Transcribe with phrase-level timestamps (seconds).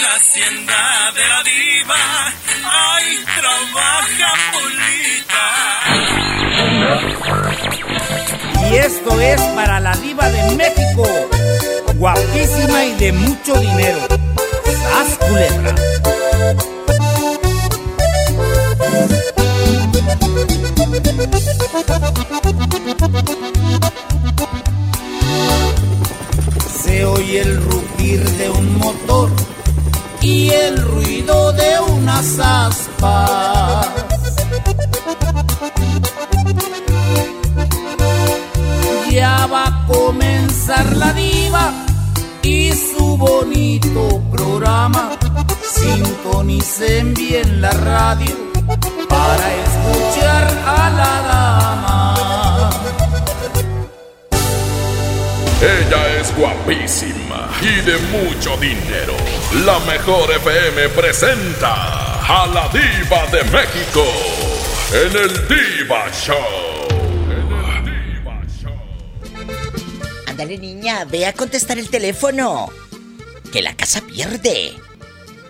[0.00, 2.32] La hacienda de la diva,
[2.64, 5.46] ay, trabaja Polita.
[8.70, 11.06] Y esto es para la diva de México,
[11.96, 13.98] guapísima y de mucho dinero.
[14.64, 15.74] ¡Sas, culebra!
[26.82, 29.30] Se oye el rugir de un motor
[30.22, 33.88] y el ruido de unas aspas.
[39.10, 41.72] Ya va a comenzar la diva
[42.42, 45.10] y su bonito programa.
[45.62, 48.36] Sintonicen bien la radio
[49.08, 52.99] para escuchar a la dama.
[55.62, 59.12] Ella es guapísima y de mucho dinero.
[59.66, 61.74] La mejor FM presenta
[62.26, 64.02] a la diva de México
[64.94, 66.36] en el Diva Show.
[67.28, 68.72] En el Diva Show.
[70.26, 72.70] Ándale, niña, ve a contestar el teléfono.
[73.52, 74.72] Que la casa pierde.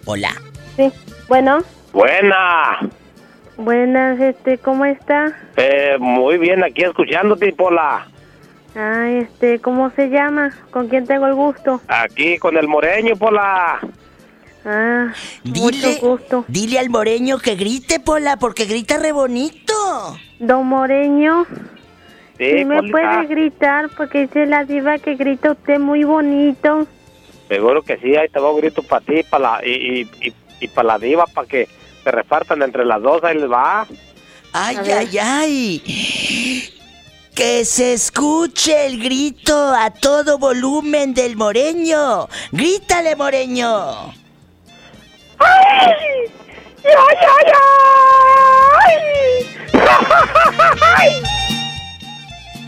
[0.07, 0.35] Hola.
[0.77, 0.91] Sí,
[1.29, 1.63] bueno,
[1.93, 2.81] Buena.
[3.57, 5.39] buenas, este, ¿cómo está?
[5.57, 8.09] Eh, muy bien, aquí escuchándote, Pola.
[8.75, 10.51] Ay, este, ¿cómo se llama?
[10.71, 11.81] ¿Con quién tengo el gusto?
[11.89, 13.81] Aquí con el moreño, Pola.
[14.65, 16.45] Ah, Dile, mucho gusto.
[16.49, 19.73] dile al moreño que grite, Pola, porque grita re bonito.
[20.39, 21.47] Don Moreño,
[22.39, 23.91] Sí, ¿sí me puede gritar?
[23.97, 26.87] Porque dice la diva que grita usted muy bonito.
[27.49, 29.71] Seguro que sí, ahí te va un grito para ti para la, y,
[30.21, 31.69] y, y, y para la diva, para que
[32.05, 33.87] se repartan entre las dos, ahí les va.
[34.53, 36.75] Ay, ay, ay.
[37.35, 42.29] Que se escuche el grito a todo volumen del moreño.
[42.53, 44.13] Grítale, moreño.
[45.39, 45.95] ¡Ay!
[46.85, 47.53] ¡Ay, ay,
[49.73, 51.31] ay!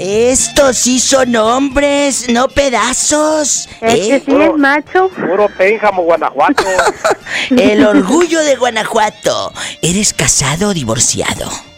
[0.05, 3.69] Estos sí son hombres, no pedazos.
[3.81, 4.23] Este ¿eh?
[4.27, 5.09] sí es macho.
[5.11, 6.65] Puro Pénjamo, Guanajuato.
[7.51, 9.53] El orgullo de Guanajuato.
[9.81, 11.72] ¿Eres casado o divorciado?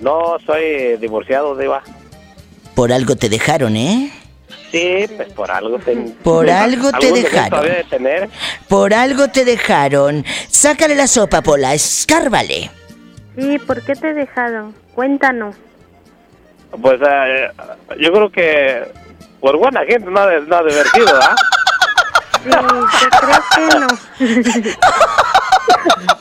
[0.00, 1.82] No, soy divorciado, diva.
[2.74, 4.12] Por algo te dejaron, ¿eh?
[4.70, 5.96] Sí, pues por algo te...
[6.22, 7.58] Por algo te dejaron.
[7.58, 8.30] había de tener.
[8.68, 10.24] Por algo te dejaron.
[10.48, 12.70] Sácale la sopa, Pola, escárvale.
[13.36, 14.74] Sí, ¿por qué te dejaron?
[14.94, 15.56] Cuéntanos.
[16.80, 17.50] Pues eh,
[17.98, 18.84] yo creo que
[19.40, 21.34] por buena gente no de haber sido, ¿ah?
[22.42, 23.86] Sí, yo creo que no.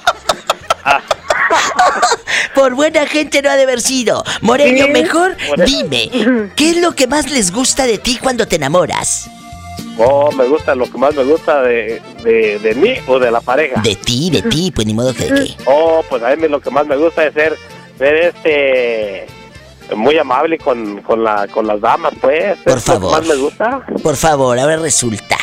[2.59, 4.21] Por buena gente no ha de haber sido.
[4.41, 6.09] Moreño, Sí, mejor dime,
[6.57, 9.29] ¿qué es lo que más les gusta de ti cuando te enamoras?
[9.97, 13.39] Oh, me gusta, lo que más me gusta de, de, de mí o de la
[13.39, 13.79] pareja.
[13.81, 15.55] De ti, de ti, pues ni modo que de qué.
[15.67, 17.55] Oh, pues a mí lo que más me gusta es ser,
[17.97, 19.25] ser este
[19.95, 22.57] muy amable con, con, la, con las damas, pues.
[22.65, 23.11] Por es lo que favor.
[23.19, 23.85] más me gusta.
[24.03, 25.37] Por favor, ahora resulta.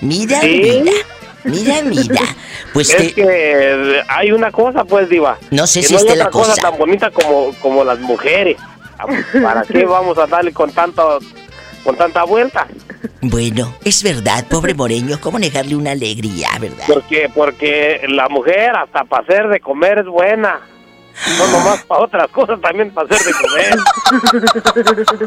[0.00, 0.80] Mira, Sí.
[0.84, 0.92] mira.
[1.46, 2.20] Mira, mira.
[2.72, 5.38] Pues Es te- que hay una cosa, pues, Diva.
[5.50, 6.62] No sé que si no hay otra la cosa cosa.
[6.62, 8.56] tan bonita como, como las mujeres.
[9.42, 11.18] ¿Para qué vamos a darle con tanto
[11.84, 12.66] con tanta vuelta?
[13.20, 16.84] Bueno, es verdad, pobre Moreño, ¿cómo negarle una alegría, verdad?
[16.88, 20.60] Porque porque la mujer hasta para hacer de comer es buena.
[21.38, 23.76] No nomás para otras cosas, también para hacer de comer.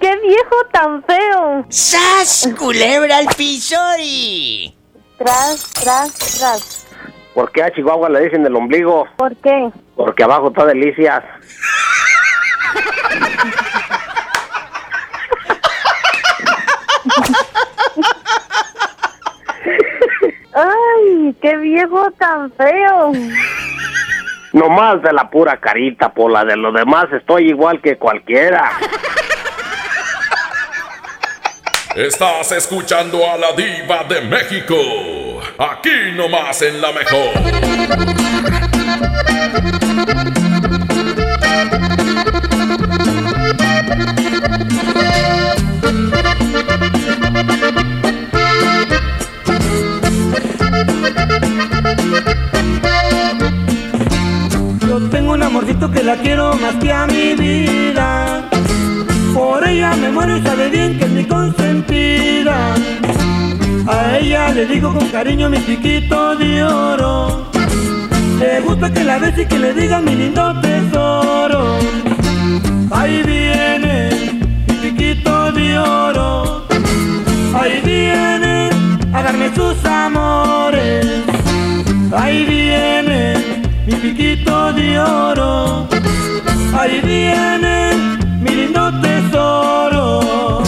[0.00, 1.64] ¡Qué viejo tan feo!
[1.68, 2.48] ¡Sas!
[2.58, 4.74] Culebra al piso y...
[5.18, 6.86] Tras, tras, tras.
[7.34, 9.06] ¿Por qué a Chihuahua le dicen el ombligo?
[9.16, 9.70] ¿Por qué?
[9.96, 11.22] Porque abajo está delicias.
[20.54, 23.12] ¡Ay, qué viejo tan feo!
[24.52, 28.72] Nomás de la pura carita, por la de los demás estoy igual que cualquiera.
[31.96, 34.74] Estás escuchando a la diva de México.
[35.58, 37.32] Aquí nomás en la mejor.
[54.86, 58.48] Yo tengo un amorcito que la quiero más que a mi vida.
[59.34, 62.74] Por ella me muero y sabe bien que es mi consentida.
[63.86, 67.50] A ella le digo con cariño mi chiquito de oro.
[68.38, 71.78] Le gusta que la bese y que le diga mi lindo tesoro.
[72.90, 74.10] Ahí viene
[74.66, 76.66] mi chiquito de oro.
[77.54, 78.70] Ahí viene
[79.12, 81.06] a darme sus amores.
[82.12, 85.88] Ahí viene mi piquito de oro.
[86.78, 88.17] Ahí viene
[88.66, 90.62] tesoro.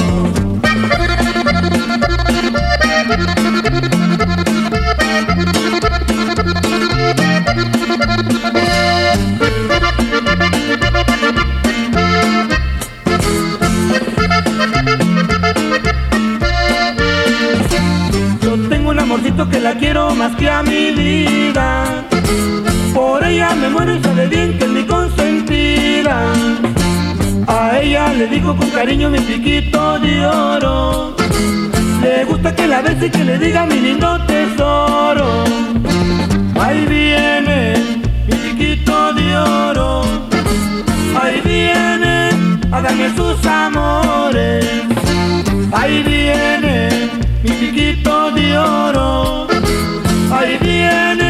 [18.43, 21.85] Yo tengo un amorcito que la quiero más que a mi vida.
[22.95, 26.33] Por ella me muero y sabe bien que es mi consentida.
[27.50, 31.17] A ella le digo con cariño mi piquito de oro.
[32.00, 35.44] Le gusta que la bese y que le diga mi lindo tesoro.
[36.61, 37.75] Ahí viene
[38.29, 40.02] mi piquito de oro.
[41.20, 42.31] Ahí viene
[42.70, 44.64] a sus amores.
[45.73, 47.11] Ahí viene
[47.43, 49.49] mi piquito de oro.
[50.32, 51.30] Ahí viene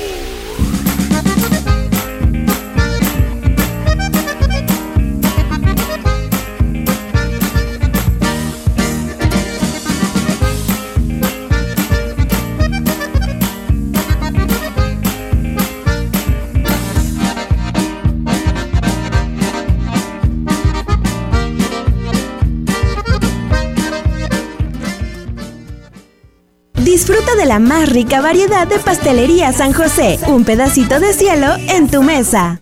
[27.41, 30.19] De la más rica variedad de pastelería San José.
[30.27, 32.61] Un pedacito de cielo en tu mesa.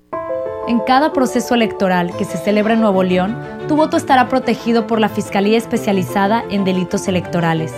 [0.69, 3.37] En cada proceso electoral que se celebra en Nuevo León,
[3.67, 7.73] tu voto estará protegido por la Fiscalía Especializada en Delitos Electorales.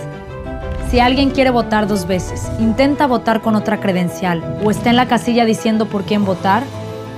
[0.92, 5.08] Si alguien quiere votar dos veces, intenta votar con otra credencial o está en la
[5.08, 6.62] casilla diciendo por quién votar,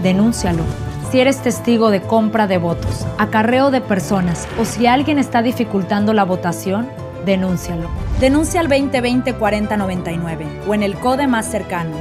[0.03, 0.63] denúncialo.
[1.11, 6.15] Si eres testigo de compra de votos, acarreo de personas o si alguien está dificultando
[6.15, 6.89] la votación,
[7.25, 7.89] denúncialo.
[8.21, 11.97] Denuncia al 2020-4099 o en el CODE más cercano.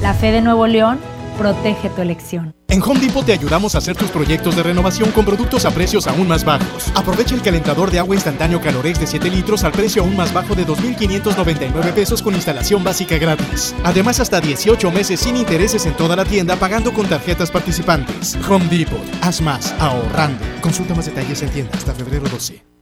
[0.00, 0.98] La fe de Nuevo León
[1.38, 2.54] protege tu elección.
[2.68, 6.06] En Home Depot te ayudamos a hacer tus proyectos de renovación con productos a precios
[6.06, 6.90] aún más bajos.
[6.94, 10.54] Aprovecha el calentador de agua instantáneo Calorex de 7 litros al precio aún más bajo
[10.54, 13.74] de 2.599 pesos con instalación básica gratis.
[13.84, 18.38] Además, hasta 18 meses sin intereses en toda la tienda pagando con tarjetas participantes.
[18.48, 19.04] Home Depot.
[19.20, 20.42] Haz más ahorrando.
[20.62, 22.71] Consulta más detalles en tienda hasta febrero 12.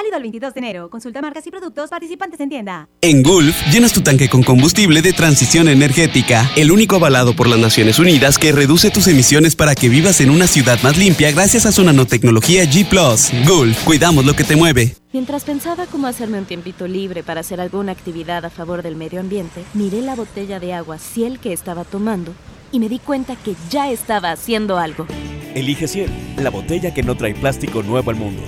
[0.00, 0.88] Válido el 22 de enero.
[0.88, 2.88] Consulta marcas y productos participantes en tienda.
[3.02, 7.58] En Gulf, llenas tu tanque con combustible de transición energética, el único avalado por las
[7.58, 11.66] Naciones Unidas que reduce tus emisiones para que vivas en una ciudad más limpia gracias
[11.66, 12.88] a su nanotecnología G⁇
[13.46, 14.96] Gulf, cuidamos lo que te mueve.
[15.12, 19.20] Mientras pensaba cómo hacerme un tiempito libre para hacer alguna actividad a favor del medio
[19.20, 22.32] ambiente, miré la botella de agua Ciel que estaba tomando
[22.72, 25.06] y me di cuenta que ya estaba haciendo algo.
[25.54, 28.42] Elige Ciel, la botella que no trae plástico nuevo al mundo.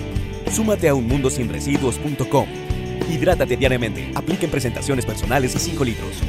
[0.53, 2.47] Súmate a unmundosinresiduos.com.
[3.11, 4.13] Hidrátate diariamente.
[4.15, 6.23] Apliquen presentaciones personales y 5 litros.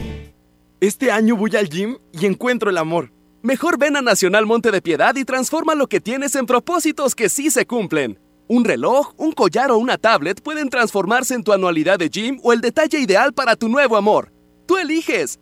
[0.80, 3.12] Este año voy al gym y encuentro el amor.
[3.42, 7.30] Mejor ven a Nacional Monte de Piedad y transforma lo que tienes en propósitos que
[7.30, 8.20] sí se cumplen.
[8.48, 12.54] Un reloj, un collar o una tablet pueden transformarse en tu anualidad de gym o
[12.54, 14.32] el detalle ideal para tu nuevo amor.
[14.66, 15.40] Tú eliges.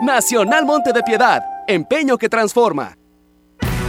[0.00, 2.96] Nacional Monte de Piedad, empeño que transforma.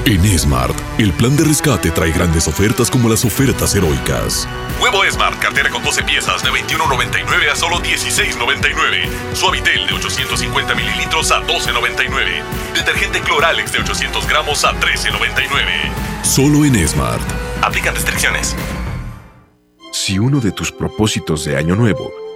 [0.09, 4.49] En Smart, el plan de rescate trae grandes ofertas como las ofertas heroicas.
[4.81, 9.07] Huevo Smart, cartera con 12 piezas de 21.99 a solo 16.99.
[9.35, 12.41] Suavitel de 850 mililitros a 12.99.
[12.73, 16.23] Detergente Cloralex de 800 gramos a 13.99.
[16.23, 17.21] Solo en Smart.
[17.61, 18.55] Aplican restricciones.
[19.91, 22.11] Si uno de tus propósitos de año nuevo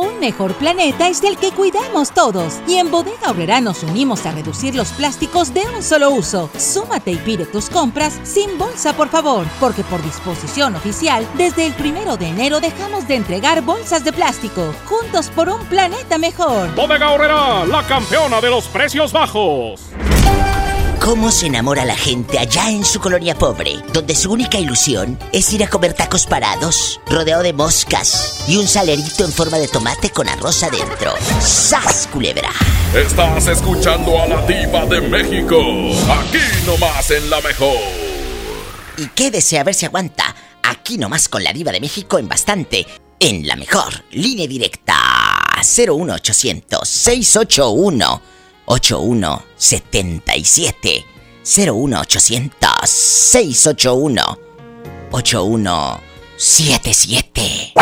[0.00, 2.60] Un mejor planeta es el que cuidamos todos.
[2.68, 6.48] Y en Bodega Aurrera nos unimos a reducir los plásticos de un solo uso.
[6.56, 9.44] Súmate y pide tus compras sin bolsa, por favor.
[9.58, 14.72] Porque por disposición oficial, desde el primero de enero dejamos de entregar bolsas de plástico.
[14.84, 16.72] Juntos por un planeta mejor.
[16.76, 19.80] Bodega Horrera, la campeona de los precios bajos.
[21.08, 25.50] ¿Cómo se enamora la gente allá en su colonia pobre, donde su única ilusión es
[25.54, 30.10] ir a comer tacos parados, rodeado de moscas y un salerito en forma de tomate
[30.10, 31.14] con arroz adentro?
[31.40, 32.50] ¡Sas, culebra!
[32.94, 35.56] Estás escuchando a la diva de México.
[36.10, 37.78] Aquí nomás en la mejor.
[38.98, 40.36] Y quédese a ver si aguanta.
[40.62, 42.86] Aquí nomás con la diva de México en bastante.
[43.18, 44.94] En la mejor línea directa.
[45.62, 48.37] 01800 681
[48.68, 51.04] 8177
[51.44, 54.38] 01800 681
[55.10, 57.72] 8177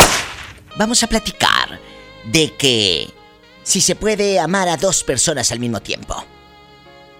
[0.77, 1.81] Vamos a platicar
[2.25, 3.09] de que
[3.63, 6.23] si se puede amar a dos personas al mismo tiempo.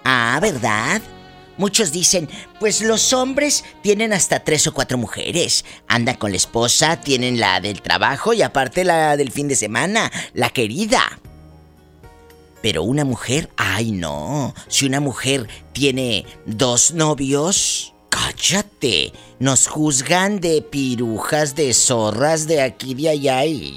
[0.03, 1.01] Ah, ¿verdad?
[1.57, 5.65] Muchos dicen, pues los hombres tienen hasta tres o cuatro mujeres.
[5.87, 10.11] Andan con la esposa, tienen la del trabajo y aparte la del fin de semana,
[10.33, 11.19] la querida.
[12.61, 20.61] Pero una mujer, ay no, si una mujer tiene dos novios, cállate, nos juzgan de
[20.61, 23.75] pirujas, de zorras, de aquí, de allá y...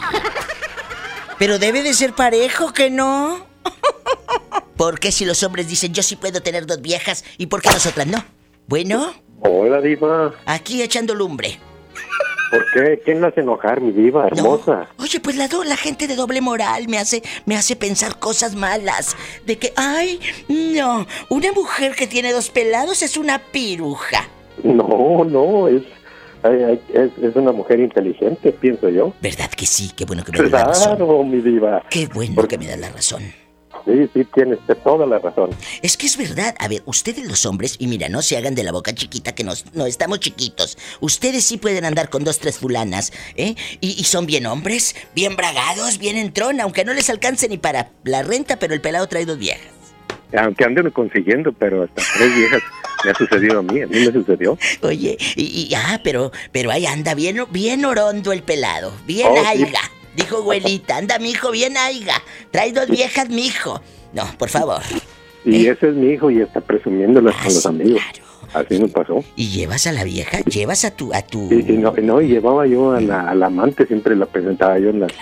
[1.39, 3.47] Pero debe de ser parejo, ¿que no?
[4.77, 8.07] Porque si los hombres dicen yo sí puedo tener dos viejas y por qué nosotras
[8.07, 8.25] no?
[8.67, 10.35] Bueno, Hola, diva.
[10.47, 11.59] aquí echando lumbre.
[12.51, 13.01] ¿Por qué?
[13.05, 14.89] ¿Quién la hace enojar, mi diva hermosa?
[14.99, 19.17] Oye, pues la, la gente de doble moral me hace, me hace pensar cosas malas.
[19.47, 24.29] De que, ay, no, una mujer que tiene dos pelados es una piruja.
[24.65, 25.83] No, no, es,
[26.93, 29.13] es, es una mujer inteligente, pienso yo.
[29.21, 29.93] ¿Verdad que sí?
[29.97, 30.97] Qué bueno que me das la razón.
[30.97, 31.85] Claro, mi diva.
[31.89, 33.23] Qué bueno que me das la razón.
[33.87, 35.51] Sí, sí, tienes toda la razón.
[35.83, 36.55] Es que es verdad.
[36.59, 39.45] A ver, ustedes los hombres, y mira, no se hagan de la boca chiquita que
[39.45, 40.77] nos, no estamos chiquitos.
[41.01, 43.55] Ustedes sí pueden andar con dos, tres fulanas, ¿eh?
[43.81, 47.59] Y, y son bien hombres, bien bragados, bien en tron, aunque no les alcance ni
[47.59, 49.67] para la renta, pero el pelado trae dos viejas.
[50.37, 52.63] Aunque anden consiguiendo, pero hasta tres viejas
[53.05, 54.57] me ha sucedido a mí, a mí me sucedió.
[54.83, 59.37] Oye, y, y- ah, pero, pero ahí anda bien, bien orondo el pelado, bien Oh,
[59.53, 59.65] sí.
[60.17, 62.15] Dijo abuelita, anda mi hijo bien aiga.
[62.51, 63.81] Trae dos viejas, mi hijo.
[64.13, 64.81] No, por favor.
[65.45, 68.01] Y ese es mi hijo y está presumiéndolas con los amigos.
[68.53, 69.23] Así me pasó.
[69.37, 70.41] ¿Y llevas a la vieja?
[70.41, 71.49] ¿Llevas a tu, a tu...
[71.53, 74.77] Y, y no, no, y llevaba yo a la, a la amante, siempre la presentaba
[74.81, 75.13] yo en las,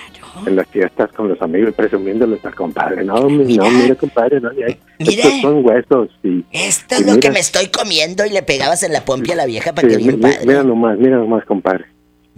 [0.47, 3.05] en las fiestas con los amigos, presumiéndoles al compadre.
[3.05, 6.09] No, mi- no, mira, compadre, no, ya- estos son huesos.
[6.25, 9.05] Y, Esto y es lo que mira- me estoy comiendo y le pegabas en la
[9.05, 10.39] pompi a la vieja para sí, que mi- padre.
[10.47, 11.85] mira nomás, mira nomás, compadre.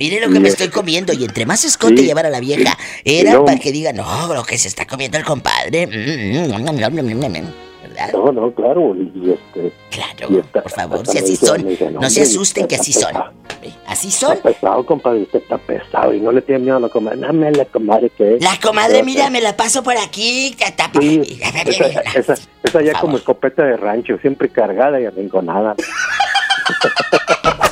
[0.01, 2.07] Mire lo que me estoy comiendo y entre más escote Sí.
[2.07, 5.25] llevar a la vieja, era para que diga, no, lo que se está comiendo el
[5.25, 5.87] compadre.
[5.87, 7.53] Mm, mm, mm, mm, mm, mm".
[7.83, 8.13] ¿Verdad?
[8.15, 9.73] No, no, claro, y, este...
[9.91, 11.67] Claro, por favor, si así son,
[12.01, 13.13] no se asusten que así son.
[13.87, 14.39] Así son.
[14.39, 17.19] Está pesado, compadre, usted está pesado y no le tiene miedo a la comadre.
[17.19, 18.43] Dame la comadre que es.
[18.43, 20.57] La comadre, mira, me la paso por aquí.
[20.99, 25.77] Sí, esa, esa, esa ya como escopeta de rancho, siempre cargada y arrinconada.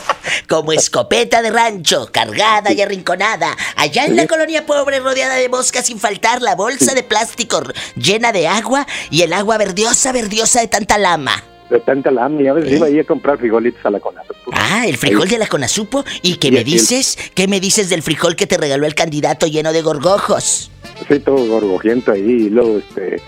[0.48, 5.86] como escopeta de rancho, cargada y arrinconada, allá en la colonia pobre rodeada de moscas
[5.86, 7.62] sin faltar la bolsa de plástico
[7.96, 11.44] llena de agua y el agua verdiosa, verdiosa de tanta lama.
[11.68, 14.50] De tanta lama, ya ves, iba ahí a comprar frijolitos a la Conasupo.
[14.52, 16.02] Ah, el frijol de la Conasupo.
[16.22, 17.18] ¿Y qué me dices?
[17.34, 20.70] ¿Qué me dices del frijol que te regaló el candidato lleno de gorgojos?
[21.06, 23.20] Sí, todo gorgojiento ahí, y luego este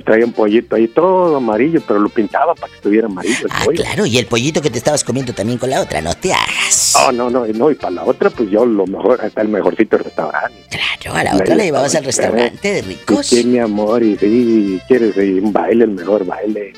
[0.00, 3.62] traía un pollito ahí todo amarillo, pero lo pintaba para que estuviera amarillo el Ah,
[3.64, 3.82] pollo.
[3.82, 6.94] claro, y el pollito que te estabas comiendo también con la otra, no te hagas.
[6.96, 9.98] Oh, no, no, no, y para la otra, pues yo lo mejor, hasta el mejorcito
[9.98, 10.58] restaurante.
[10.70, 13.26] Claro, a la otra la llevabas al restaurante de ricos.
[13.26, 16.72] Sí, mi amor, y sí, quieres sí, un baile, el mejor baile.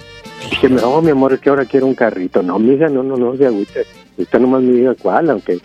[0.50, 2.42] Dije, no, mi amor, es que ahora quiero un carrito.
[2.42, 3.84] No, mija, no, no, no, se agüite.
[4.16, 5.58] Usted nomás me diga cuál, aunque,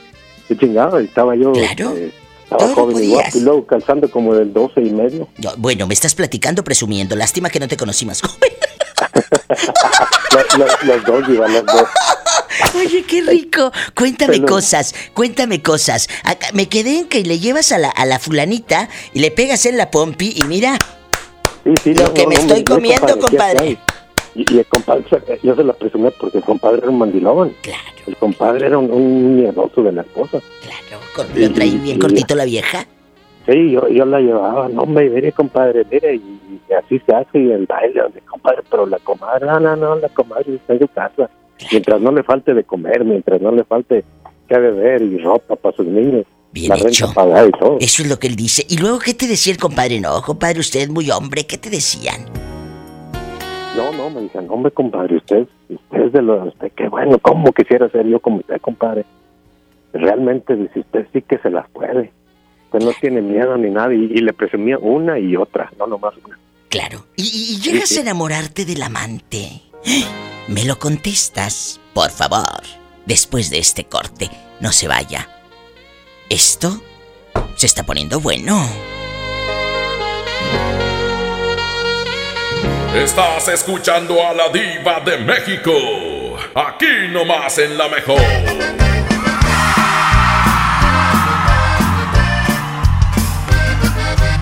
[0.48, 2.12] qué chingado, estaba yo, este,
[2.52, 5.28] estaba joven y guapo, y luego calzando como del 12 y medio.
[5.58, 7.16] Bueno, me estás platicando presumiendo.
[7.16, 8.52] Lástima que no te conocí más joven.
[10.84, 11.88] Los, dos, Diva, los dos.
[12.76, 13.72] Oye, qué rico.
[13.96, 16.08] Cuéntame Pero- cosas, cuéntame cosas.
[16.24, 19.66] Acá- me quedé en que le llevas a la, a la fulanita y le pegas
[19.66, 20.78] en la pompi y mira
[21.64, 23.78] Sí, sí, lo no, que no, me estoy comiendo, ¿qué compadre.
[24.36, 25.04] Y, y el compadre,
[25.44, 27.54] yo se lo presumí porque el compadre era un mandilón.
[27.62, 27.80] Claro.
[28.08, 30.40] El compadre era un, un miedoso de la esposa.
[31.16, 32.86] Con- Lo traí bien cortito la vieja.
[33.46, 36.20] Sí, yo, yo la llevaba, no, hombre, mire, compadre, mire, y,
[36.70, 39.96] y así se hace, y el baile, donde, compadre, pero la comadre, no, no, no,
[39.96, 41.30] la comadre está en su casa.
[41.72, 44.04] Mientras no le falte de comer, mientras no le falte
[44.48, 46.26] que beber y ropa para sus niños.
[46.54, 47.06] Bien la hecho.
[47.08, 47.78] renta pagada y todo.
[47.80, 48.66] Eso es lo que él dice.
[48.70, 50.00] Y luego, ¿qué te decía el compadre?
[50.00, 51.46] No, compadre, usted es muy hombre.
[51.46, 52.26] ¿Qué te decían?
[53.76, 57.52] No, no, me dicen, hombre, compadre, usted, usted es de los, usted, qué bueno, ¿cómo
[57.54, 59.06] quisiera ser yo como usted, compadre?
[59.94, 62.12] Realmente, dice, usted sí que se las puede.
[62.66, 66.14] Usted no tiene miedo ni nada, y, y le presumía una y otra, no nomás
[66.26, 66.38] una.
[66.70, 67.06] Claro.
[67.16, 68.00] Y, y- y llegas Sí, sí.
[68.00, 69.62] a enamorarte del amante.
[70.48, 71.80] ¿Me lo contestas?
[71.94, 72.62] Por favor.
[73.06, 75.28] Después de este corte, no se vaya.
[76.30, 76.82] Esto
[77.56, 78.58] se está poniendo bueno.
[82.94, 85.72] Estás escuchando a la diva de México.
[86.54, 88.20] Aquí nomás en la mejor.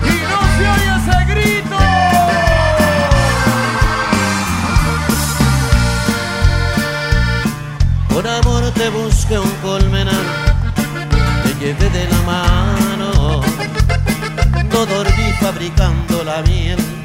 [0.02, 1.78] ¡Y no se oye ese grito!
[8.08, 10.24] Por amor te busqué un colmenar,
[11.44, 13.42] te llevé de la mano,
[14.72, 16.99] no dormí fabricando la miel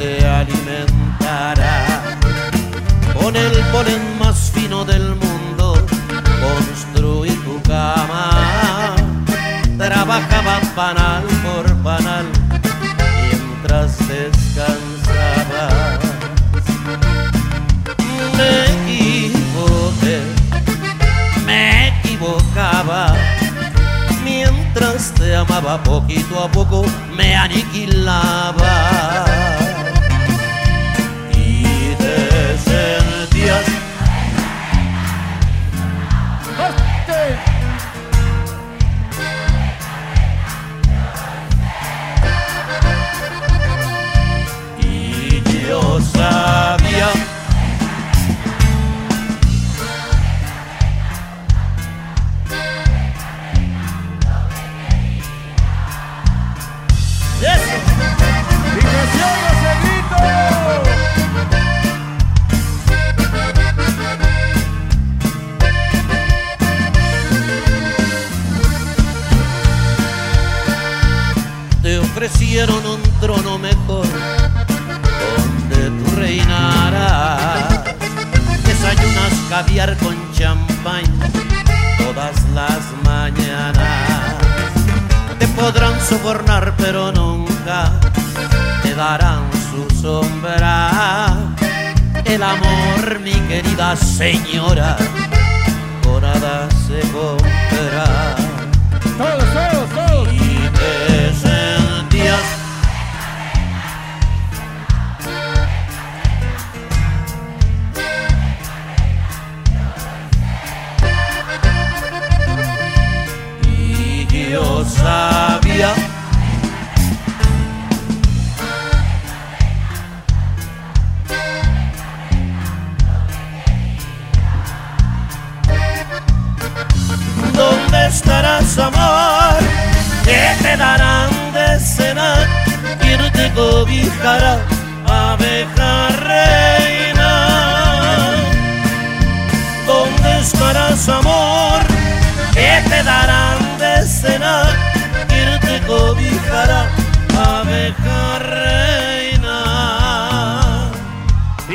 [0.00, 2.16] te alimentará.
[3.20, 5.74] Con el polen más fino del mundo
[6.40, 8.96] construí tu cama,
[9.76, 12.24] trabajaba panal por panal
[13.28, 16.00] mientras descansabas.
[18.38, 20.16] Me equivoqué,
[21.44, 23.14] me equivocaba.
[24.24, 26.86] Mientras te amaba poquito a poco,
[27.16, 28.70] me aniquilaba.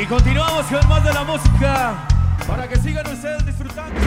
[0.08, 2.06] Canción más de la música
[2.46, 4.00] para que sigan ustedes disfrutando.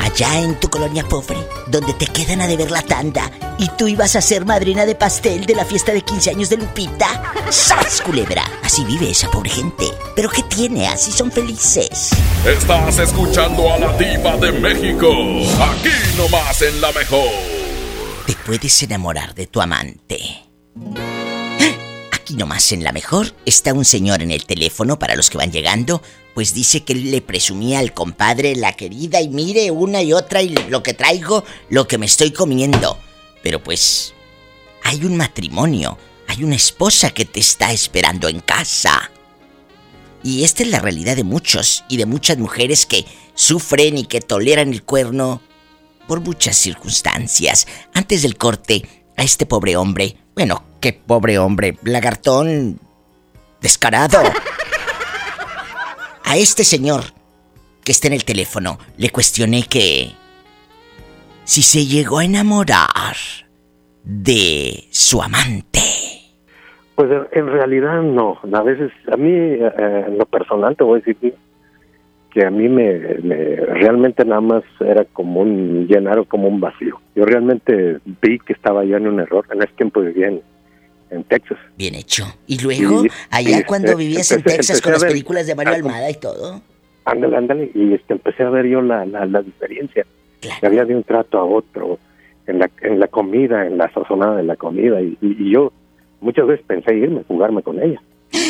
[0.00, 1.36] Allá en tu colonia pobre,
[1.68, 5.46] donde te quedan a deber la tanda y tú ibas a ser madrina de pastel
[5.46, 7.32] de la fiesta de 15 años de Lupita.
[7.50, 8.44] ¡Sas, culebra!
[8.62, 9.86] Así vive esa pobre gente.
[10.14, 10.88] ¿Pero qué tiene?
[10.88, 12.10] Así son felices.
[12.46, 15.08] Estás escuchando a la diva de México,
[15.60, 17.30] aquí nomás en la mejor.
[18.26, 20.18] Te puedes enamorar de tu amante.
[22.30, 25.50] Aquí nomás en la mejor está un señor en el teléfono para los que van
[25.50, 26.00] llegando,
[26.32, 30.50] pues dice que le presumía al compadre la querida y mire una y otra y
[30.50, 33.00] lo que traigo, lo que me estoy comiendo.
[33.42, 34.14] Pero pues
[34.84, 39.10] hay un matrimonio, hay una esposa que te está esperando en casa.
[40.22, 44.20] Y esta es la realidad de muchos y de muchas mujeres que sufren y que
[44.20, 45.42] toleran el cuerno
[46.06, 47.66] por muchas circunstancias.
[47.92, 48.84] Antes del corte,
[49.16, 52.78] a este pobre hombre, bueno, qué pobre hombre, lagartón
[53.60, 54.18] descarado.
[56.24, 57.02] A este señor
[57.84, 60.12] que está en el teléfono, le cuestioné que
[61.44, 63.16] si se llegó a enamorar
[64.04, 65.80] de su amante.
[66.94, 68.38] Pues en- realidad no.
[68.52, 71.34] A veces, a mí, eh, en lo personal, te voy a decir
[72.30, 76.60] que a mí me, me- realmente nada más era como un llenar o como un
[76.60, 77.00] vacío.
[77.16, 79.46] Yo realmente vi que estaba yo en un error.
[79.50, 80.42] En ese tiempo vivía en,
[81.10, 81.58] en Texas.
[81.76, 82.24] Bien hecho.
[82.46, 85.54] Y luego, Y- allá y, cuando este, vivías en Texas con las ver- películas de
[85.54, 86.60] Mario Almada y todo.
[87.04, 87.70] Ándale, ándale.
[87.74, 90.04] Y este, empecé a ver yo la, la, la diferencia.
[90.40, 91.98] Que había de un trato a otro,
[92.46, 95.00] en la, en la comida, en la sazonada de la comida.
[95.02, 95.72] Y, y- yo
[96.20, 98.00] muchas veces pensé irme, jugarme con ella.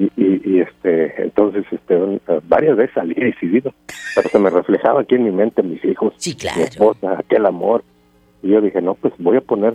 [0.00, 0.12] Y,
[0.48, 3.74] y, este, entonces, este, un- varias veces salí decidido,
[4.14, 6.14] pero se me reflejaba aquí en mi mente mis hijos,
[6.56, 7.82] mi esposa, aquel amor.
[8.40, 9.74] Y yo dije, no, pues voy a poner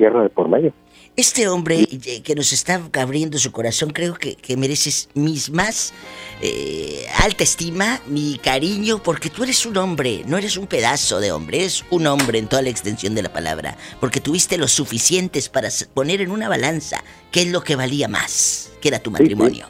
[0.00, 0.72] tierra de por medio.
[1.14, 1.86] Este hombre
[2.24, 5.92] que nos está abriendo su corazón, creo que, que mereces mis más
[6.40, 11.32] eh, alta estima, mi cariño, porque tú eres un hombre, no eres un pedazo de
[11.32, 15.50] hombre, eres un hombre en toda la extensión de la palabra, porque tuviste lo suficientes
[15.50, 19.66] para poner en una balanza qué es lo que valía más, que era tu matrimonio.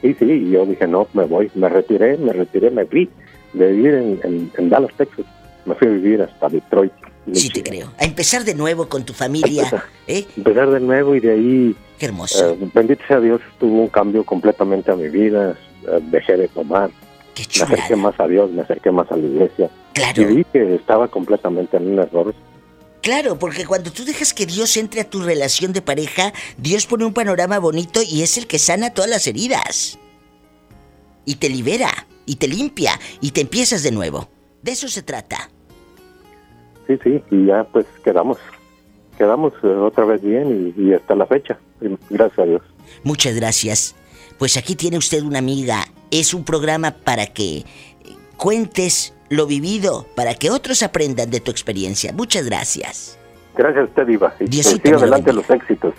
[0.00, 3.10] Sí, sí, yo dije, no, me voy, me retiré, me retiré, me fui
[3.52, 5.26] de vivir en, en, en Dallas, Texas.
[5.66, 6.92] Me fui a vivir hasta Detroit.
[7.34, 7.92] Sí, te creo.
[7.98, 9.70] A empezar de nuevo con tu familia,
[10.06, 10.26] ¿eh?
[10.36, 11.76] Empezar de nuevo y de ahí...
[11.98, 12.50] Qué hermoso.
[12.50, 15.58] eh, bendito sea Dios, tuvo un cambio completamente a mi vida.
[15.84, 16.90] eh, dejé de tomar.
[17.36, 19.70] me acerqué más a Dios, me acerqué más a la iglesia.
[19.94, 20.22] Claro.
[20.22, 22.34] Y vi que estaba completamente en un error.
[23.02, 27.04] Claro, porque cuando tú dejas que Dios entre a tu relación de pareja, Dios pone
[27.04, 29.98] un panorama bonito y es el que sana todas las heridas.
[31.24, 34.28] Y te libera, y te limpia, y te empiezas de nuevo.
[34.62, 35.50] De eso se trata.
[36.88, 38.38] Sí, sí, y ya pues quedamos.
[39.16, 41.58] Quedamos eh, otra vez bien y, y hasta la fecha.
[42.10, 42.62] Gracias a Dios.
[43.04, 43.94] Muchas gracias.
[44.38, 45.84] Pues aquí tiene usted una amiga.
[46.10, 47.64] Es un programa para que
[48.36, 52.12] cuentes lo vivido, para que otros aprendan de tu experiencia.
[52.12, 53.18] Muchas gracias.
[53.56, 54.34] Gracias a usted, Diva.
[54.40, 55.94] Y Diosito lo adelante los éxitos.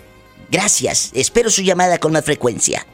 [0.50, 1.12] Gracias.
[1.14, 2.84] Espero su llamada con más frecuencia.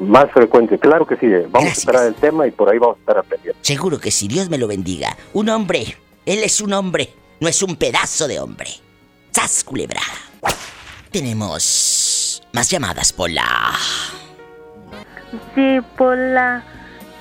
[0.00, 0.78] Más frecuente.
[0.78, 1.26] Claro que sí.
[1.26, 3.58] eh, Vamos a esperar el tema y por ahí vamos a estar aprendiendo.
[3.62, 5.16] Seguro que si Dios me lo bendiga.
[5.32, 5.96] Un hombre.
[6.26, 7.10] Él es un hombre.
[7.40, 8.70] No es un pedazo de hombre.
[9.30, 10.00] ¡Sas, culebra!
[11.10, 13.74] Tenemos más llamadas, Pola.
[15.54, 16.64] Sí, por la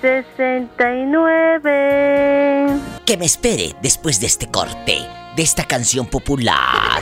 [0.01, 2.80] 69.
[3.06, 4.99] Que me espere después de este corte,
[5.36, 7.01] de esta canción popular.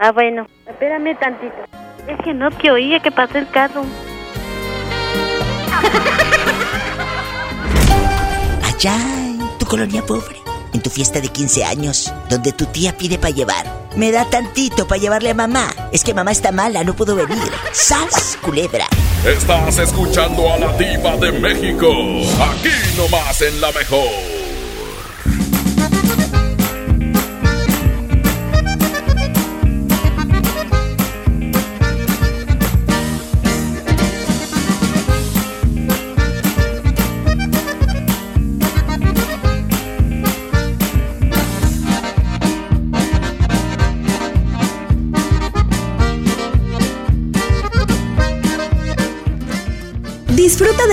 [0.00, 1.56] Ah, bueno, espérame tantito.
[2.06, 3.84] Es que no que oía que pasa el carro.
[8.62, 10.36] Allá en tu colonia pobre,
[10.76, 13.66] en tu fiesta de 15 años, donde tu tía pide para llevar.
[13.96, 15.74] Me da tantito para llevarle a mamá.
[15.90, 17.50] Es que mamá está mala, no puedo venir.
[17.72, 18.86] ¡Sas, culebra!
[19.24, 21.88] Estás escuchando a la diva de México,
[22.38, 24.35] aquí nomás en la mejor.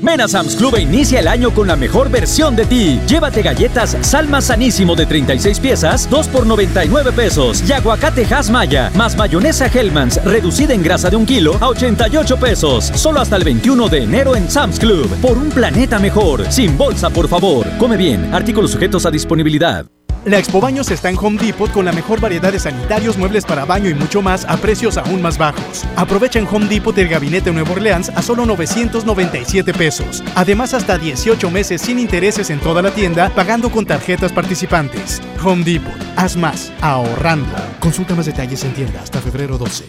[0.00, 3.00] Ven Sam's Club e inicia el año con la mejor versión de ti.
[3.06, 7.62] Llévate galletas Salma Sanísimo de 36 piezas, 2 por 99 pesos.
[7.68, 12.92] Y aguacate Maya, más mayonesa Hellmann's, reducida en grasa de un kilo a 88 pesos.
[12.94, 15.08] Solo hasta el 21 de enero en Sam's Club.
[15.20, 16.50] Por un planeta mejor.
[16.50, 17.66] Sin bolsa, por favor.
[17.78, 18.34] Come bien.
[18.34, 19.86] Artículos sujetos a disponibilidad.
[20.24, 23.66] La Expo Baños está en Home Depot con la mejor variedad de sanitarios, muebles para
[23.66, 25.84] baño y mucho más a precios aún más bajos.
[25.96, 30.24] Aprovecha en Home Depot el gabinete Nuevo Orleans a solo 997 pesos.
[30.34, 35.20] Además, hasta 18 meses sin intereses en toda la tienda, pagando con tarjetas participantes.
[35.44, 37.54] Home Depot, haz más, ahorrando.
[37.78, 39.84] Consulta más detalles en tienda hasta febrero 12.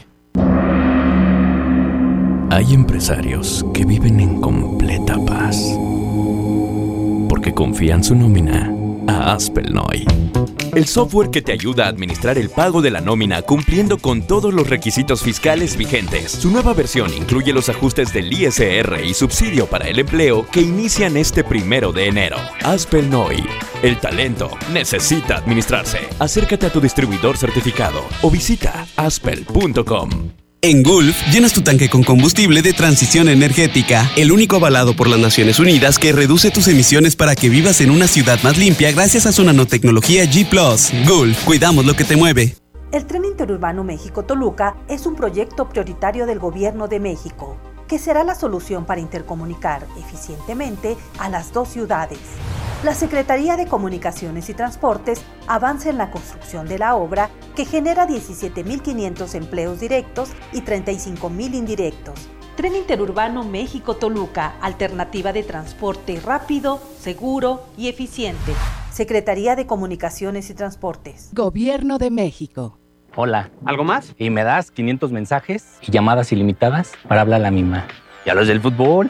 [2.51, 5.55] Hay empresarios que viven en completa paz
[7.29, 8.74] porque confían su nómina
[9.07, 10.05] a Aspelnoy.
[10.73, 14.53] El software que te ayuda a administrar el pago de la nómina cumpliendo con todos
[14.53, 16.31] los requisitos fiscales vigentes.
[16.31, 21.15] Su nueva versión incluye los ajustes del ISR y subsidio para el empleo que inician
[21.15, 22.37] este primero de enero.
[22.63, 23.43] Aspelnoy.
[23.83, 25.99] El talento necesita administrarse.
[26.19, 30.44] Acércate a tu distribuidor certificado o visita aspel.com.
[30.67, 35.19] En Gulf, llenas tu tanque con combustible de transición energética, el único avalado por las
[35.19, 39.27] Naciones Unidas que reduce tus emisiones para que vivas en una ciudad más limpia gracias
[39.27, 40.49] a su nanotecnología G⁇
[41.07, 42.55] Gulf, cuidamos lo que te mueve.
[42.91, 48.33] El tren interurbano México-Toluca es un proyecto prioritario del Gobierno de México, que será la
[48.33, 52.17] solución para intercomunicar eficientemente a las dos ciudades
[52.85, 58.07] la Secretaría de Comunicaciones y Transportes avanza en la construcción de la obra que genera
[58.07, 62.13] 17.500 empleos directos y 35.000 indirectos.
[62.55, 68.53] Tren Interurbano México-Toluca, alternativa de transporte rápido, seguro y eficiente.
[68.91, 71.31] Secretaría de Comunicaciones y Transportes.
[71.33, 72.77] Gobierno de México.
[73.15, 73.49] Hola.
[73.65, 74.13] ¿Algo más?
[74.19, 77.87] Y me das 500 mensajes y llamadas ilimitadas para hablar a la misma.
[78.27, 79.09] ¿Y a los del fútbol?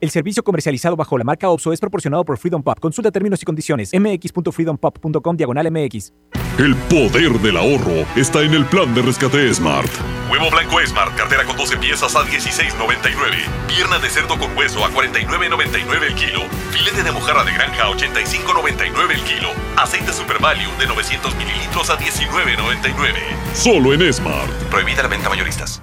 [0.00, 2.78] El servicio comercializado bajo la marca OPSO es proporcionado por Freedom Pop.
[2.78, 3.90] Consulta términos y condiciones.
[3.92, 6.12] mx.freedompop.com diagonal mx.
[6.58, 9.90] El poder del ahorro está en el plan de rescate Smart.
[10.30, 13.46] Huevo blanco Smart, cartera con 12 piezas a 16.99.
[13.66, 16.42] Pierna de cerdo con hueso a 49.99 el kilo.
[16.70, 19.48] Filete de mojarra de granja a 85.99 el kilo.
[19.76, 23.14] Aceite Super Value de 900 mililitros a 19.99.
[23.54, 24.50] Solo en Smart.
[24.70, 25.82] Prohibida la venta mayoristas.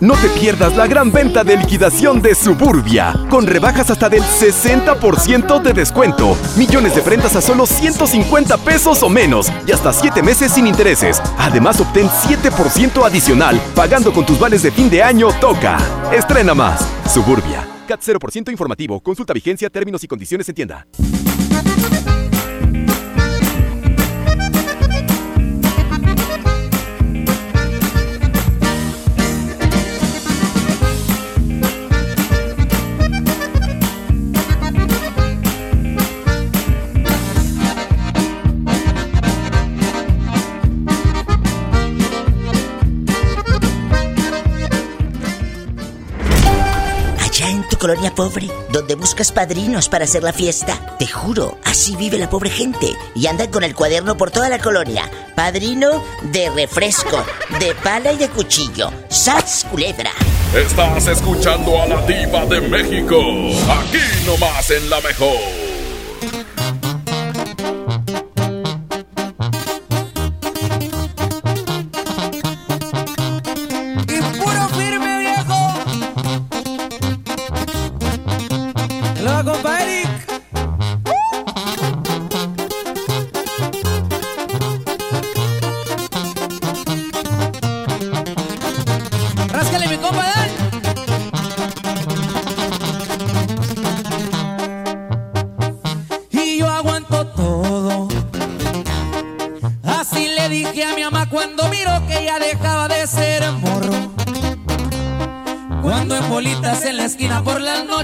[0.00, 5.60] No te pierdas la gran venta de liquidación de Suburbia, con rebajas hasta del 60%
[5.60, 10.52] de descuento, millones de prendas a solo 150 pesos o menos y hasta 7 meses
[10.52, 11.20] sin intereses.
[11.36, 15.76] Además, obtén 7% adicional pagando con tus vales de fin de año Toca.
[16.10, 16.80] Estrena más.
[17.12, 17.68] Suburbia.
[17.86, 19.00] CAT 0% informativo.
[19.00, 20.86] Consulta vigencia, términos y condiciones en tienda.
[47.80, 50.96] Colonia pobre, donde buscas padrinos para hacer la fiesta.
[50.98, 52.94] Te juro, así vive la pobre gente.
[53.16, 55.10] Y andan con el cuaderno por toda la colonia.
[55.34, 57.24] Padrino de refresco,
[57.58, 58.92] de pala y de cuchillo.
[59.08, 60.12] ¡Sats, culebra!
[60.54, 63.18] Estás escuchando a la diva de México.
[63.18, 65.38] Aquí nomás en la mejor.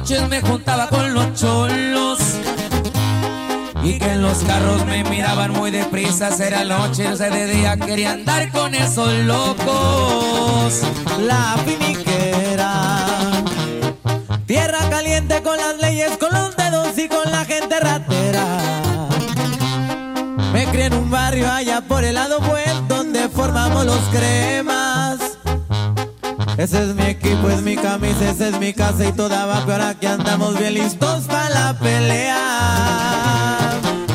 [0.09, 2.21] Noches me juntaba con los cholos
[3.83, 7.77] Y que en los carros me miraban muy deprisa, era noche, o sea, de día
[7.77, 10.83] quería andar con esos locos.
[11.21, 13.07] La finiquera.
[14.47, 18.59] Tierra caliente con las leyes, con los dedos y con la gente ratera.
[20.53, 25.19] Me crié en un barrio allá por el lado buen donde formamos los cremas.
[26.57, 27.15] Ese es mi
[27.46, 30.74] equipo, es mi camisa, esa es mi casa y toda va, pero aquí andamos bien
[30.74, 33.70] listos para la pelea.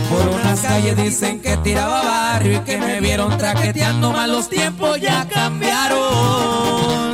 [0.10, 5.00] Por unas calles dicen que tiraba barrio y que me vieron traqueteando mal los tiempos
[5.00, 7.12] ya cambiaron.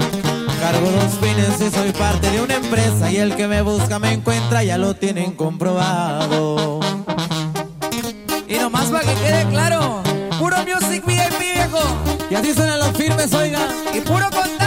[0.59, 4.13] Cargo dos fines y soy parte de una empresa y el que me busca me
[4.13, 6.79] encuentra, ya lo tienen comprobado.
[8.47, 10.01] Y nomás para que quede claro,
[10.39, 11.79] puro music VIP viejo.
[12.29, 13.67] Y así suenan los firmes, oiga.
[13.93, 14.66] Y puro contacto.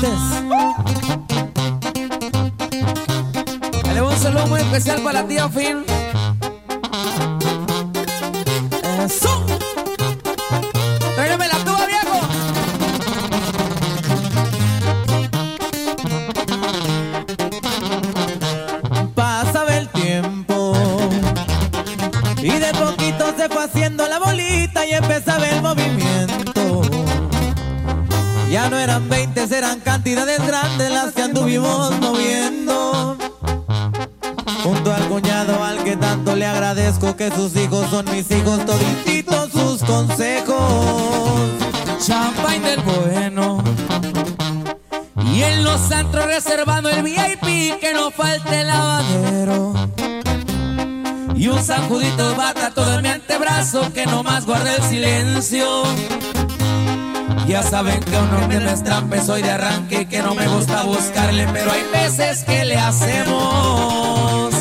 [0.00, 0.20] Pendientes.
[3.92, 5.84] Le un saludo muy especial para la tía Phil.
[9.04, 9.44] ¡Eso!
[11.14, 12.20] ¡Tráigame la tuba, viejo!
[19.14, 20.72] Pasaba el tiempo
[22.38, 26.82] y de poquito se fue haciendo la bolita y empezaba el movimiento.
[28.50, 29.23] Ya no eran 20, eran
[30.04, 33.16] cantidades grandes las que anduvimos moviendo.
[34.62, 39.50] Junto al cuñado al que tanto le agradezco que sus hijos son mis hijos, todititos
[39.50, 40.60] sus consejos.
[42.06, 43.64] Champagne del bueno.
[45.32, 49.72] Y en los antros reservando el VIP que no falte el lavadero.
[51.34, 55.82] Y un sanjudito de bata todo en mi antebrazo que no más guarda el silencio.
[57.46, 58.82] Ya saben que un hombre no es
[59.24, 64.54] soy de arranque que no me gusta buscarle, pero hay veces que le hacemos.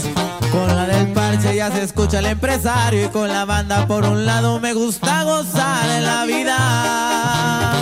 [0.52, 4.26] Con la del parche ya se escucha el empresario y con la banda por un
[4.26, 7.74] lado me gusta gozar en la vida.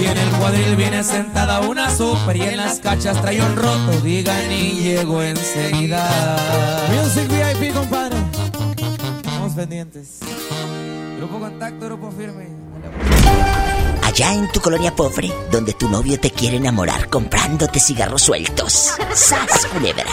[0.00, 4.00] Y en el cuadril viene sentada una super y en las cachas trae un roto,
[4.02, 6.08] digan y llego enseguida.
[6.90, 8.16] Music VIP, compadre.
[9.24, 10.20] Estamos pendientes.
[11.18, 12.48] Grupo Contacto, Grupo Firme.
[14.12, 18.92] Allá en tu colonia pobre, donde tu novio te quiere enamorar comprándote cigarros sueltos.
[19.14, 20.04] ¡Sas, culebra!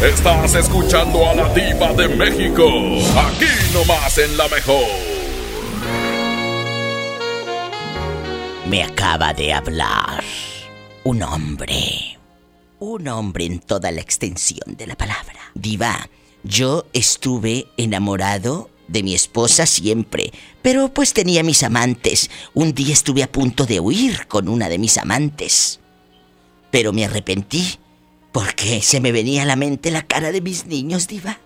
[0.00, 2.64] Estás escuchando a la diva de México.
[3.14, 4.86] Aquí nomás en la mejor.
[8.70, 10.24] Me acaba de hablar
[11.04, 12.18] un hombre.
[12.78, 15.40] Un hombre en toda la extensión de la palabra.
[15.52, 16.08] Diva,
[16.42, 22.30] yo estuve enamorado de mi esposa siempre, pero pues tenía mis amantes.
[22.54, 25.80] Un día estuve a punto de huir con una de mis amantes.
[26.70, 27.78] Pero me arrepentí
[28.32, 31.38] porque se me venía a la mente la cara de mis niños, diva.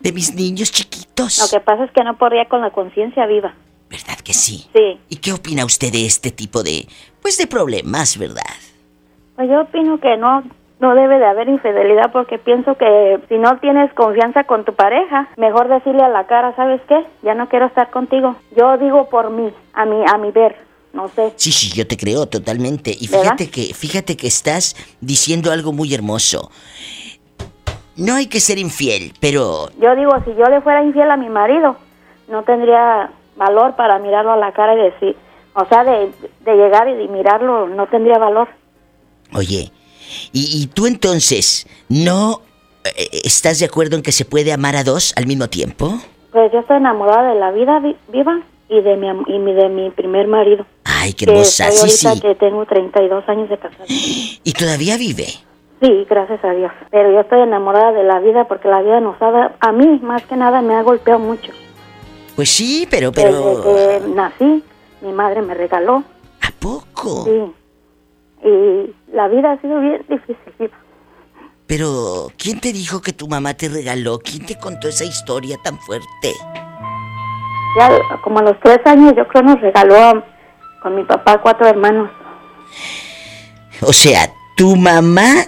[0.00, 1.38] De mis niños chiquitos.
[1.38, 3.54] Lo que pasa es que no podría con la conciencia viva.
[3.90, 4.66] ¿Verdad que sí?
[4.72, 4.98] Sí.
[5.08, 6.86] ¿Y qué opina usted de este tipo de,
[7.20, 8.42] pues de problemas, verdad?
[9.36, 10.44] Pues yo opino que no,
[10.80, 15.28] no debe de haber infidelidad porque pienso que si no tienes confianza con tu pareja,
[15.36, 17.04] mejor decirle a la cara, ¿sabes qué?
[17.22, 18.36] Ya no quiero estar contigo.
[18.56, 20.56] Yo digo por mí, a mi, a mi ver,
[20.94, 21.34] no sé.
[21.36, 22.90] Sí, sí, yo te creo totalmente.
[22.98, 23.22] Y ¿Verdad?
[23.22, 26.50] fíjate que, fíjate que estás diciendo algo muy hermoso.
[27.96, 31.28] No hay que ser infiel, pero Yo digo, si yo le fuera infiel a mi
[31.28, 31.76] marido,
[32.28, 35.16] no tendría valor para mirarlo a la cara y decir,
[35.52, 38.48] o sea, de, de llegar y de mirarlo, no tendría valor.
[39.34, 39.70] Oye,
[40.32, 42.40] y, y tú entonces, ¿no
[42.84, 45.98] eh, estás de acuerdo en que se puede amar a dos al mismo tiempo?
[46.32, 49.90] Pues yo estoy enamorada de la vida vi- viva y de mi y de mi
[49.90, 50.64] primer marido.
[50.84, 52.20] Ay, qué que hermosa, estoy sí, ahorita sí.
[52.34, 53.84] que tengo 32 años de casada.
[53.88, 55.26] Y todavía vive.
[55.82, 56.70] Sí, gracias a Dios.
[56.90, 59.98] Pero yo estoy enamorada de la vida porque la vida nos ha dado, a mí
[60.02, 61.52] más que nada me ha golpeado mucho.
[62.36, 63.56] Pues sí, pero, pero...
[63.62, 63.62] Desde
[64.02, 64.62] que nací,
[65.00, 66.04] mi madre me regaló.
[66.42, 67.24] ¿A poco?
[67.24, 67.52] Sí.
[68.44, 70.70] Y la vida ha sido bien difícil.
[71.66, 74.18] Pero, ¿quién te dijo que tu mamá te regaló?
[74.18, 76.34] ¿Quién te contó esa historia tan fuerte?
[77.78, 77.90] Ya
[78.24, 80.24] como a los tres años yo creo nos regaló a-
[80.82, 82.10] con mi papá cuatro hermanos.
[83.82, 85.44] O sea, tu mamá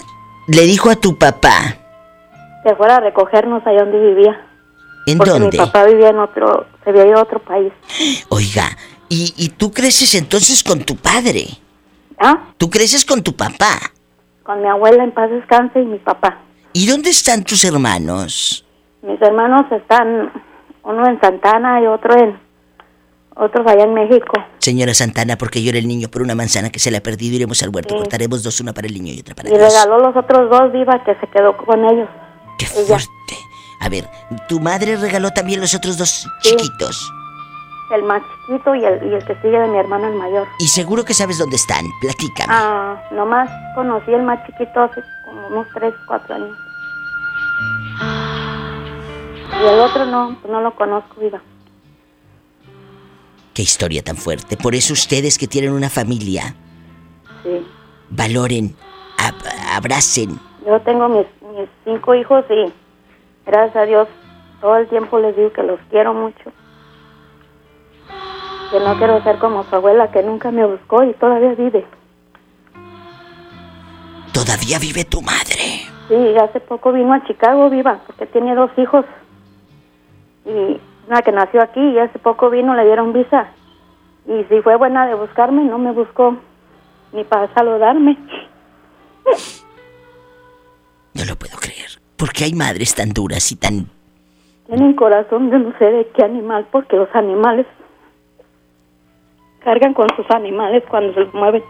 [0.46, 1.76] le dijo a tu papá,
[2.64, 4.46] Que fuera a recogernos allá donde vivía.
[5.06, 5.48] ¿en porque dónde?
[5.50, 7.72] mi papá vivía en otro, se había ido a otro país.
[8.28, 8.68] Oiga,
[9.08, 11.46] ¿y, y tú creces entonces con tu padre?
[12.18, 12.52] ¿Ah?
[12.58, 13.78] ¿Tú creces con tu papá?
[14.42, 16.38] Con mi abuela en paz descanse y mi papá.
[16.72, 18.64] ¿Y dónde están tus hermanos?
[19.02, 20.32] Mis hermanos están,
[20.84, 22.38] uno en Santana y otro en,
[23.36, 24.32] otros allá en México.
[24.58, 27.62] Señora Santana, porque llora el niño por una manzana que se le ha perdido, iremos
[27.62, 28.00] al huerto, Sí.
[28.00, 29.62] cortaremos dos, una para el niño y otra para Y Dios.
[29.72, 32.08] regaló los otros dos vivas que se quedó con ellos.
[32.58, 32.84] Qué Ella.
[32.98, 33.08] fuerte.
[33.80, 34.08] A ver,
[34.48, 37.10] ¿tu madre regaló también los otros dos chiquitos?
[37.90, 40.46] El más chiquito y el, y el que sigue de mi hermano el mayor.
[40.58, 41.84] Y seguro que sabes dónde están.
[42.00, 42.52] Platícame.
[42.54, 46.56] Ah, nomás conocí el más chiquito hace como unos 3, 4 años.
[49.60, 51.40] Y el otro no, no lo conozco, viva.
[53.54, 54.56] Qué historia tan fuerte.
[54.56, 56.54] Por eso ustedes que tienen una familia,
[57.42, 57.66] Sí.
[58.08, 58.74] valoren,
[59.18, 60.38] ab- abracen.
[60.66, 62.72] Yo tengo mis, mis cinco hijos y
[63.44, 64.08] gracias a Dios
[64.60, 66.50] todo el tiempo les digo que los quiero mucho.
[68.72, 71.86] Que no quiero ser como su abuela que nunca me buscó y todavía vive.
[74.32, 75.86] Todavía vive tu madre.
[76.08, 79.04] Sí, hace poco vino a Chicago viva porque tiene dos hijos.
[80.44, 83.48] Y una que nació aquí y hace poco vino, le dieron visa.
[84.26, 86.36] Y si fue buena de buscarme, no me buscó
[87.12, 88.18] ni para saludarme.
[92.22, 93.88] Porque hay madres tan duras y tan...
[94.66, 97.66] Tienen corazón de no sé de qué animal, porque los animales
[99.64, 101.62] cargan con sus animales cuando se los mueven.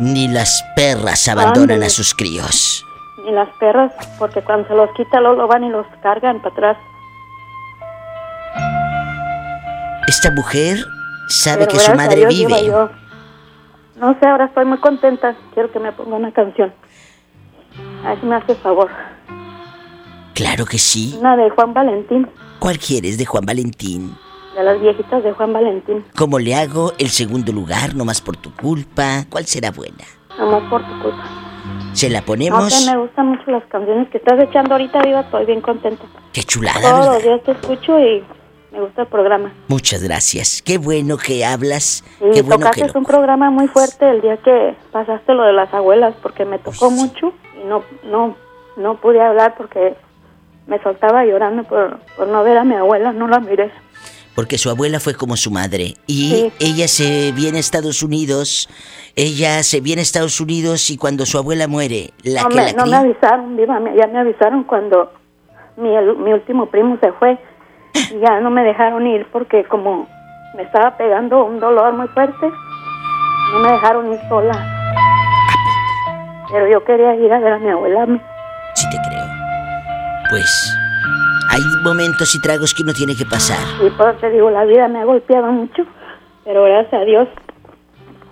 [0.00, 1.86] Ni las perras abandonan Ándale.
[1.86, 2.84] a sus críos.
[3.24, 6.76] Ni las perras, porque cuando se los quita, lo van y los cargan para atrás.
[10.06, 10.78] Esta mujer
[11.28, 12.66] sabe Pero que su madre Dios, vive.
[12.66, 12.90] yo-
[13.96, 15.34] No sé, ahora estoy muy contenta.
[15.54, 16.72] Quiero que me ponga una canción.
[18.04, 18.88] A ver si me hace favor.
[20.34, 21.16] Claro que sí.
[21.18, 22.28] Una de Juan Valentín,
[22.60, 24.16] ¿Cuál quieres de Juan Valentín?
[24.58, 26.04] De las viejitas de Juan Valentín.
[26.16, 29.24] ¿Cómo le hago el segundo lugar, no más por tu culpa?
[29.30, 30.04] ¿Cuál será buena?
[30.38, 31.24] Nomás por tu culpa.
[31.92, 32.72] Se la No ponemos.
[32.72, 35.20] sé, me gustan mucho las canciones que estás echando ahorita, Viva.
[35.20, 36.04] Estoy bien contenta.
[36.32, 37.14] Qué chulada, Todos ¿verdad?
[37.14, 38.24] los días te escucho y
[38.72, 39.52] me gusta el programa.
[39.68, 40.62] Muchas gracias.
[40.62, 42.04] Qué bueno que hablas.
[42.20, 42.92] Y Qué bueno que lo...
[42.98, 46.90] un programa muy fuerte el día que pasaste lo de las abuelas, porque me tocó
[46.90, 48.36] mucho y no, no,
[48.76, 49.96] no pude hablar porque
[50.66, 53.72] me soltaba llorando por, por no ver a mi abuela, no la miré.
[54.38, 55.94] Porque su abuela fue como su madre.
[56.06, 56.52] Y Sí.
[56.60, 58.68] ella se viene a Estados Unidos.
[59.16, 62.62] Ella se viene a Estados Unidos y cuando su abuela muere, la no que me,
[62.66, 65.10] la no me avisaron, viva, ya me avisaron cuando
[65.76, 67.36] mi, el- mi último primo se fue
[68.12, 70.06] y ya no me dejaron ir porque como
[70.54, 72.46] me estaba pegando un dolor muy fuerte,
[73.54, 74.54] no me dejaron ir sola.
[76.52, 78.06] Pero yo quería ir a ver a mi abuela.
[78.76, 79.26] Sí te creo.
[80.30, 80.77] Pues
[81.48, 83.58] hay momentos y tragos que uno tiene que pasar.
[83.84, 85.82] Y por eso te digo, la vida me ha golpeado mucho,
[86.44, 87.28] pero gracias a Dios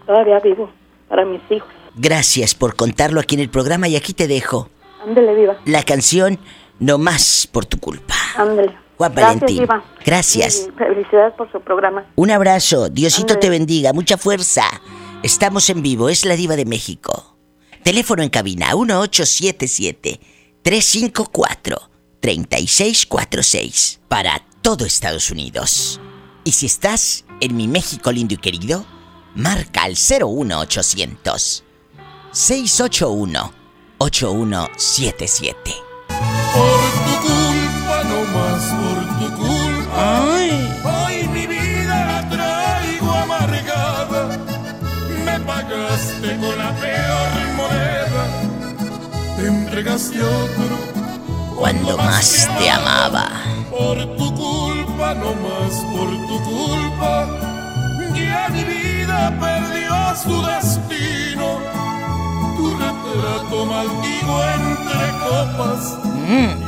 [0.06, 0.70] todavía vivo
[1.08, 1.68] para mis hijos.
[1.94, 4.68] Gracias por contarlo aquí en el programa y aquí te dejo
[5.06, 6.38] Ándele, viva, la canción
[6.78, 8.14] No más por tu culpa.
[8.36, 8.76] ándele.
[8.98, 9.58] Juan Gracias, Valentín.
[9.60, 9.84] viva.
[10.04, 10.68] Gracias.
[10.68, 12.04] Y felicidades por su programa.
[12.16, 13.40] Un abrazo, Diosito Ándale.
[13.40, 14.62] te bendiga, mucha fuerza.
[15.22, 17.36] Estamos en vivo, es la diva de México.
[17.82, 18.74] Teléfono en cabina
[22.22, 26.00] 1877-354-3646 para todo Estados Unidos.
[26.44, 28.86] Y si estás en mi México lindo y querido,
[29.34, 31.64] marca al 01800
[32.32, 33.52] 681
[33.98, 35.74] 8177.
[36.08, 40.34] Por tu culpa, no más por tu culpa.
[40.34, 40.50] Ay.
[40.84, 44.38] Hoy mi vida la traigo amargada.
[45.24, 48.22] Me pagaste con la peor moneda.
[49.36, 50.95] Te entregaste otro.
[51.56, 53.28] Cuando más te amaba.
[53.70, 57.26] Por tu culpa, no más por tu culpa.
[58.14, 61.58] Ya mi vida perdió su destino.
[62.56, 65.98] Tu retrato maldigo entre copas.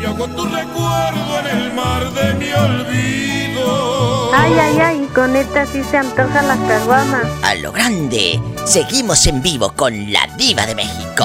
[0.01, 4.33] Y hago tu recuerdo en el mar de mi olvido.
[4.35, 7.25] Ay, ay, ay, con esta sí se antojan las caguamas.
[7.43, 11.25] A lo grande, seguimos en vivo con la diva de México.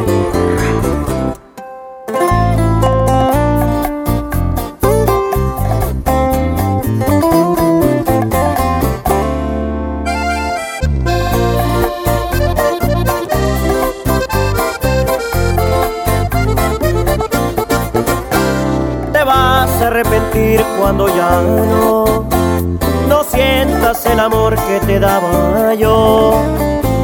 [24.21, 26.33] Amor que te daba yo.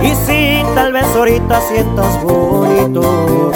[0.03, 3.51] Y si tal vez ahorita sientas bonito,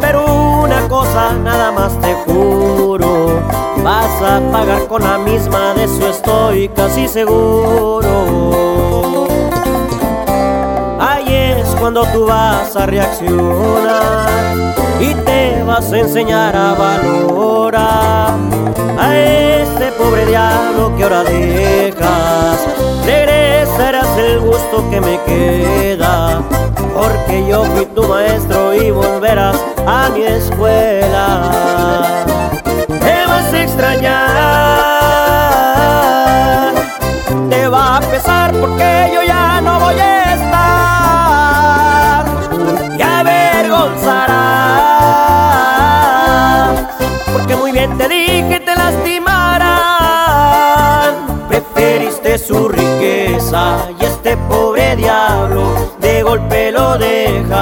[0.00, 0.24] pero
[0.62, 3.40] una cosa nada más te juro,
[3.82, 8.06] vas a pagar con la misma, de eso estoy casi seguro.
[11.00, 14.28] Ahí es cuando tú vas a reaccionar
[15.00, 18.55] y te vas a enseñar a valorar
[18.98, 22.60] a este pobre diablo que ahora dejas.
[23.04, 26.42] Regresa regresarás el gusto que me queda,
[26.94, 32.24] porque yo fui tu maestro y volverás a mi escuela.
[32.88, 34.95] Te vas a extrañar,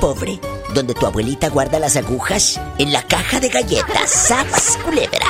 [0.00, 0.40] pobre,
[0.74, 5.26] donde tu abuelita guarda las agujas en la caja de galletas, ¡Sas, culebra!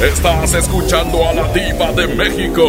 [0.00, 2.64] Estás escuchando a la diva de México,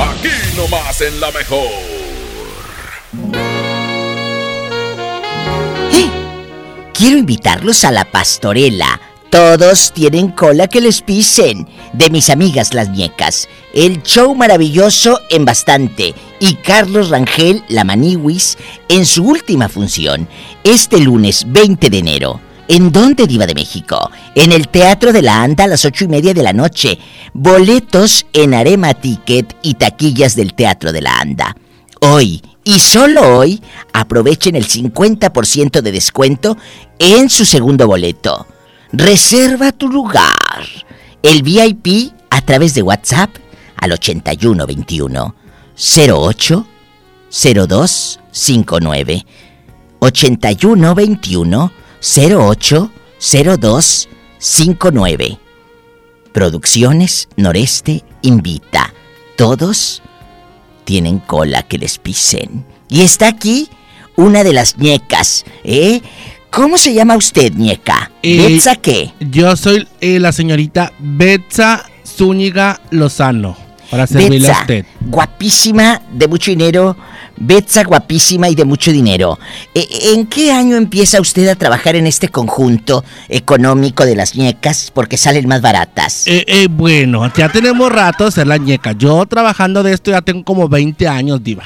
[0.00, 1.92] aquí nomás en la mejor.
[7.02, 9.11] Quiero invitarlos a la pastorela.
[9.32, 11.66] Todos tienen cola que les pisen.
[11.94, 13.48] De mis amigas las ñecas.
[13.72, 16.14] El show maravilloso en bastante.
[16.38, 18.58] Y Carlos Rangel, la Maniwis,
[18.90, 20.28] en su última función,
[20.64, 22.40] este lunes 20 de enero.
[22.68, 24.10] ¿En dónde, Diva de México?
[24.34, 26.98] En el Teatro de la Anda a las ocho y media de la noche.
[27.32, 31.56] Boletos en Arema Ticket y taquillas del Teatro de la Anda.
[32.02, 33.62] Hoy, y solo hoy,
[33.94, 36.58] aprovechen el 50% de descuento
[36.98, 38.46] en su segundo boleto.
[38.92, 40.60] Reserva tu lugar.
[41.22, 43.30] El VIP a través de WhatsApp
[43.76, 45.34] al 8121
[45.74, 46.66] 08
[47.66, 49.26] 02 59
[49.98, 51.72] 8121
[52.02, 52.90] 08
[53.58, 55.38] 02 59
[56.34, 58.92] Producciones Noreste invita.
[59.36, 60.02] Todos
[60.84, 62.66] tienen cola que les pisen.
[62.90, 63.70] Y está aquí
[64.16, 66.02] una de las ñecas, ¿eh?
[66.52, 68.10] ¿Cómo se llama usted, ñeca?
[68.22, 69.10] Eh, ¿Betsa qué?
[69.20, 73.56] Yo soy eh, la señorita Betsa Zúñiga Lozano.
[73.90, 74.84] Para servirle a usted.
[75.00, 76.94] guapísima, de mucho dinero.
[77.38, 79.38] Betsa, guapísima y de mucho dinero.
[79.74, 84.90] Eh, ¿En qué año empieza usted a trabajar en este conjunto económico de las ñecas?
[84.92, 86.26] Porque salen más baratas.
[86.26, 88.92] Eh, eh, bueno, ya tenemos rato de ser la ñeca.
[88.92, 91.64] Yo trabajando de esto ya tengo como 20 años, diva.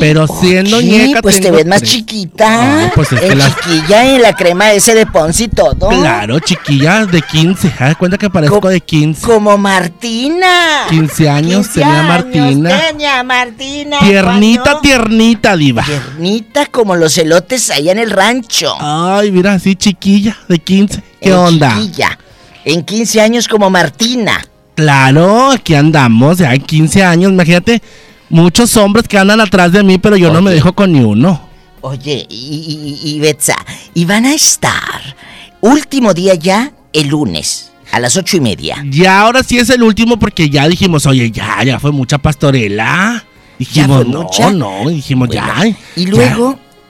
[0.00, 1.90] Pero siendo Sí, ñeca pues te ves más tres.
[1.92, 2.86] chiquita.
[2.86, 5.88] Ah, pues es que las- chiquilla en la crema ese de Ponce y todo.
[5.88, 7.72] Claro, chiquilla de 15.
[7.78, 9.26] Haz cuenta que parezco de 15.
[9.26, 10.86] Como Martina.
[10.88, 12.80] 15 años 15 tenía años Martina.
[12.88, 13.98] tenía Martina.
[14.00, 14.80] Tiernita, ¿cuándo?
[14.80, 15.82] tiernita, diva.
[15.84, 18.74] Tiernita como los elotes allá en el rancho.
[18.80, 21.02] Ay, mira, así chiquilla de 15.
[21.20, 21.74] ¿Qué Eh, onda?
[21.74, 22.18] chiquilla.
[22.64, 24.44] En 15 años como Martina.
[24.74, 27.32] Claro, aquí andamos, ya en 15 años.
[27.32, 27.80] Imagínate,
[28.28, 31.40] muchos hombres que andan atrás de mí, pero yo no me dejo con ni uno.
[31.80, 33.56] Oye, y, y, y Betsa,
[33.94, 35.16] y van a estar
[35.60, 38.84] último día ya el lunes a las ocho y media.
[38.88, 43.24] Ya ahora sí es el último porque ya dijimos, oye, ya, ya fue mucha pastorela.
[43.58, 44.50] Dijimos, fue no, mucha?
[44.50, 45.64] no, dijimos, ya.
[45.94, 46.36] Y ya.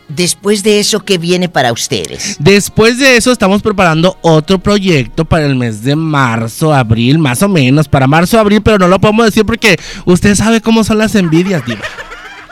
[0.08, 2.36] Después de eso, ¿qué viene para ustedes?
[2.38, 7.48] Después de eso estamos preparando otro proyecto para el mes de marzo, abril, más o
[7.48, 11.14] menos, para marzo, abril, pero no lo podemos decir porque usted sabe cómo son las
[11.14, 11.82] envidias, diva.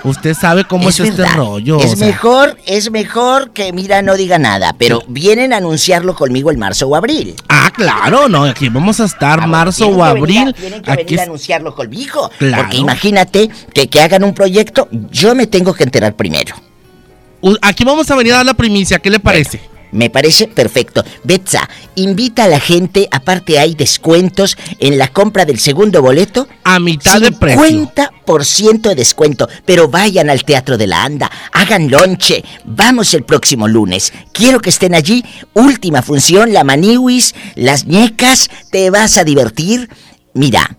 [0.04, 1.80] Usted sabe cómo es, este rollo.
[1.80, 2.06] Es o sea.
[2.06, 6.86] mejor, es mejor que mira no diga nada, pero vienen a anunciarlo conmigo en marzo
[6.86, 7.34] o abril.
[7.48, 10.54] Ah, claro, no, aquí vamos a estar marzo o venir abril.
[10.54, 12.30] tienen que Aquí venir a anunciarlo conmigo.
[12.38, 12.64] Claro.
[12.64, 16.54] Porque imagínate que, que hagan un proyecto, yo me tengo que enterar primero.
[17.62, 19.60] Aquí vamos a venir a dar la primicia, ¿qué le parece?
[19.94, 21.04] Me parece perfecto.
[21.22, 26.48] Betsa, invita a la gente, aparte hay descuentos en la compra del segundo boleto.
[26.64, 27.62] A mitad de precio.
[27.62, 29.48] 50% de descuento.
[29.64, 32.44] Pero vayan al Teatro de la Anda, hagan lonche.
[32.64, 34.12] Vamos el próximo lunes.
[34.32, 35.24] Quiero que estén allí.
[35.52, 38.50] Última función, la maniwis, las ñecas.
[38.72, 39.88] Te vas a divertir.
[40.32, 40.76] Mira,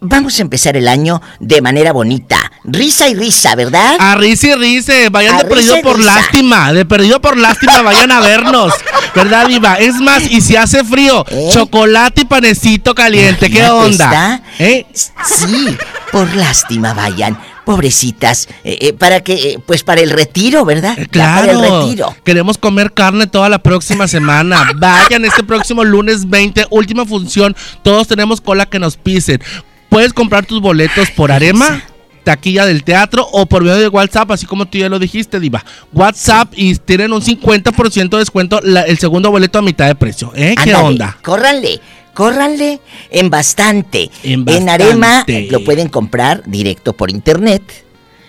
[0.00, 2.38] vamos a empezar el año de manera bonita.
[2.64, 3.96] Risa y risa, ¿verdad?
[3.98, 6.14] A risa y risa, vayan A de perdido por risa.
[6.16, 8.72] lástima, de perdido por lástima, vayan a vernos,
[9.14, 9.74] ¿verdad, Diva?
[9.76, 13.70] Es más, y si hace frío, chocolate y panecito caliente, ¿qué ¿Eh?
[13.70, 14.42] Onda?
[14.58, 14.86] ¿Eh?
[14.92, 15.76] Sí,
[16.12, 20.96] por lástima vayan, pobrecitas, eh, eh, para que, eh, pues para el retiro, ¿verdad?
[21.12, 22.16] Ya Para el Claro, retiro.
[22.24, 24.72] queremos comer carne toda la próxima semana.
[24.76, 27.54] Vayan este próximo lunes 20, última función.
[27.82, 29.40] Todos tenemos cola que nos pisen.
[29.88, 31.82] Puedes comprar tus boletos por Arema,
[32.24, 35.64] taquilla del teatro o por medio de WhatsApp, así como tú ya lo dijiste, Diva.
[35.92, 40.32] WhatsApp y tienen un 50% de descuento la- el segundo boleto a mitad de precio.
[40.34, 40.54] ¿Eh?
[40.62, 41.18] ¿Qué Ándale, onda?
[41.22, 41.80] Córranle,
[42.12, 42.80] córranle
[43.10, 44.10] en bastante.
[44.22, 45.48] En En Arema bastante.
[45.50, 47.62] lo pueden comprar directo por internet.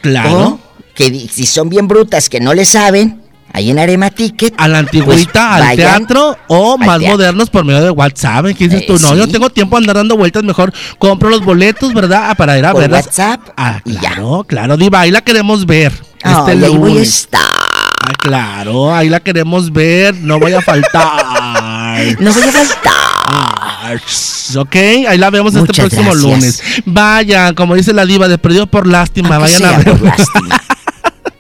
[0.02, 0.38] Claro.
[0.48, 0.60] O
[0.96, 3.22] que si son bien brutas que no le saben,
[3.54, 4.54] ahí en Arema Ticket.
[4.58, 8.46] A la antigüita, al teatro o más modernos por medio de WhatsApp.
[8.58, 8.94] ¿Qué dices Eh, tú?
[8.94, 9.18] No, sí.
[9.18, 10.44] yo tengo tiempo de andar dando vueltas.
[10.44, 12.28] Mejor compro los boletos, ¿verdad?
[12.30, 13.06] Ah, Para ir a Por verlas.
[13.08, 15.02] WhatsApp Ah, claro, claro, Diva.
[15.02, 15.92] Ahí la queremos ver.
[16.24, 17.42] Ay, este ahí voy a estar.
[17.42, 20.16] Ah, claro, ahí la queremos ver.
[20.16, 21.26] No voy a faltar.
[22.20, 24.00] No voy a faltar.
[24.58, 26.22] Ok, ahí la vemos este próximo gracias.
[26.24, 26.64] lunes.
[26.86, 29.36] Vayan, como dice la diva, de perdido por lástima.
[29.36, 30.14] Aunque Vayan a sea por ver.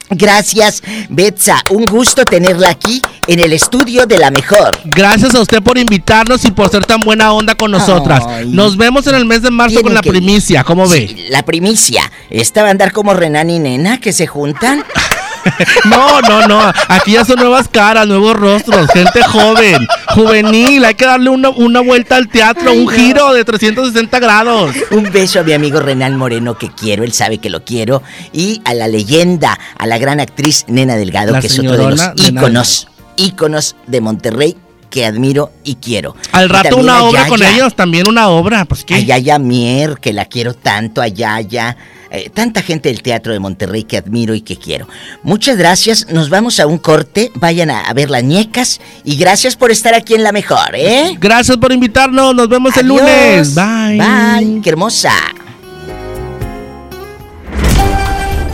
[0.10, 1.64] Gracias, Betsa.
[1.70, 4.78] Un gusto tenerla aquí en el estudio de la mejor.
[4.86, 8.24] Gracias a usted por invitarnos y por ser tan buena onda con nosotras.
[8.28, 8.50] Ay.
[8.50, 10.64] Nos vemos en el mes de marzo con la primicia.
[10.64, 11.28] ¿Cómo ve?
[11.30, 12.12] La primicia.
[12.30, 14.84] ¿Esta va a andar como Renan y Nena que se juntan?
[15.86, 16.72] No, no, no.
[16.88, 20.86] Aquí ya son nuevas caras, nuevos rostros, gente joven, juvenil.
[20.86, 24.76] Hay que darle una, una vuelta al teatro, un giro de 360 grados.
[24.92, 28.04] Un beso a mi amigo Renan Moreno que quiero, él sabe que lo quiero.
[28.34, 31.90] Y a la leyenda, a la gran actriz Nena Delgado, La que es otro de
[31.92, 32.88] los íconos,
[33.18, 34.58] íconos de Monterrey
[34.90, 36.16] que admiro y quiero.
[36.32, 38.66] Al rato una obra con ellos, también una obra.
[38.66, 39.00] Pues A.
[39.00, 41.78] Yaya Mier, que la quiero tanto, a Yaya.
[42.12, 44.88] Eh, tanta gente del Teatro de Monterrey que admiro y que quiero.
[45.24, 49.56] Muchas gracias, nos vamos a un corte, vayan a, a ver las ñecas y gracias
[49.56, 51.16] por estar aquí en La Mejor, ¿eh?
[51.20, 53.56] Gracias por invitarnos, nos vemos el lunes.
[53.56, 53.98] Bye.
[53.98, 55.12] Bye, qué hermosa.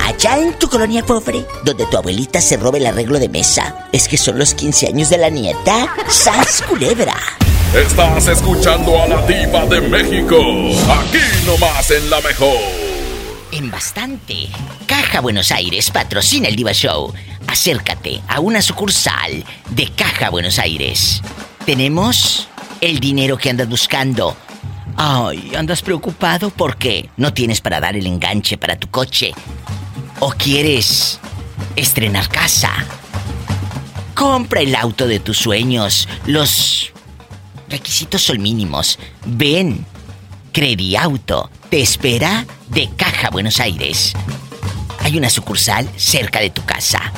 [0.03, 4.07] Allá en tu colonia pobre, donde tu abuelita se robe el arreglo de mesa, es
[4.07, 5.87] que son los 15 años de la nieta.
[6.07, 7.15] ¡Sas culebra!
[7.75, 10.37] Estás escuchando a la diva de México.
[10.37, 12.84] Aquí nomás en la mejor.
[13.55, 14.49] En bastante.
[14.85, 17.13] Caja Buenos Aires patrocina el Diva Show.
[17.47, 21.21] Acércate a una sucursal de Caja Buenos Aires.
[21.65, 22.49] Tenemos
[22.81, 24.35] el dinero que andas buscando.
[24.97, 29.31] Ay, andas preocupado porque no tienes para dar el enganche para tu coche.
[30.19, 31.21] O quieres
[31.77, 32.73] estrenar casa.
[34.15, 36.09] Compra el auto de tus sueños.
[36.25, 36.91] Los
[37.69, 38.99] requisitos son mínimos.
[39.25, 39.85] Ven.
[40.55, 44.13] Crediauto te espera de Caja Buenos Aires.
[45.01, 47.11] Hay una sucursal cerca de tu casa.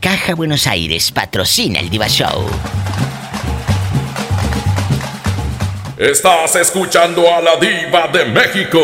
[0.00, 2.46] Caja Buenos Aires patrocina el Diva Show.
[5.98, 8.80] Estás escuchando a la diva de México.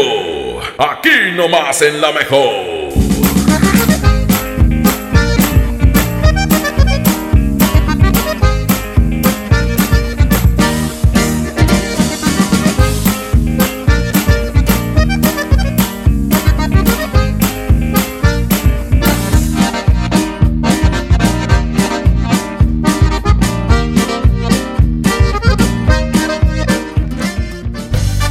[0.77, 2.76] Aquí nomás en la mejor.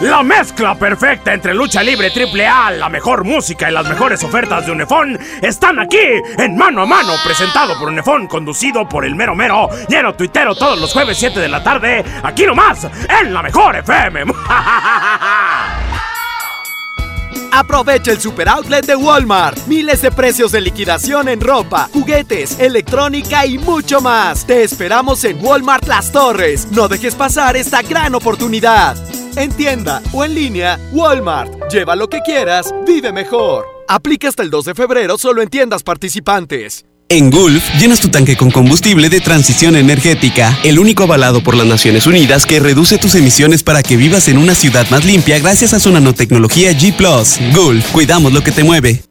[0.00, 4.66] La mezcla perfecta entre lucha libre triple A, la mejor música y las mejores ofertas
[4.66, 5.96] de Unefón están aquí
[6.36, 10.78] en Mano a Mano, presentado por Unefón, conducido por el mero mero, lleno tuitero todos
[10.78, 12.86] los jueves 7 de la tarde, aquí nomás,
[13.22, 14.24] en la mejor FM.
[17.52, 19.66] Aprovecha el super outlet de Walmart.
[19.66, 24.44] Miles de precios de liquidación en ropa, juguetes, electrónica y mucho más.
[24.44, 26.68] Te esperamos en Walmart Las Torres.
[26.70, 28.94] No dejes pasar esta gran oportunidad.
[29.36, 31.70] En tienda o en línea, Walmart.
[31.70, 33.66] Lleva lo que quieras, vive mejor.
[33.86, 36.86] Aplica hasta el 2 de febrero solo en tiendas participantes.
[37.10, 41.66] En Gulf, llenas tu tanque con combustible de transición energética, el único avalado por las
[41.66, 45.72] Naciones Unidas que reduce tus emisiones para que vivas en una ciudad más limpia gracias
[45.72, 46.96] a su nanotecnología G⁇
[47.54, 49.04] Gulf, cuidamos lo que te mueve.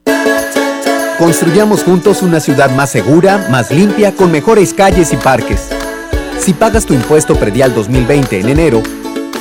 [1.20, 5.70] Construyamos juntos una ciudad más segura, más limpia, con mejores calles y parques.
[6.38, 8.84] Si pagas tu impuesto predial 2020 en enero,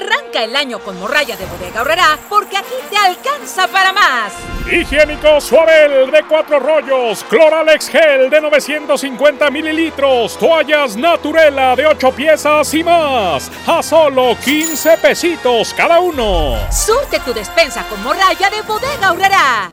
[0.00, 4.32] Arranca el año con morralla de bodega ahorrará porque aquí te alcanza para más.
[4.70, 12.72] Higiénico Suabel de cuatro rollos, Cloralex Gel de 950 mililitros, toallas Naturela de 8 piezas
[12.72, 13.50] y más.
[13.66, 16.56] A solo 15 pesitos cada uno.
[16.72, 19.72] Surte tu despensa con morralla de bodega ahorrará.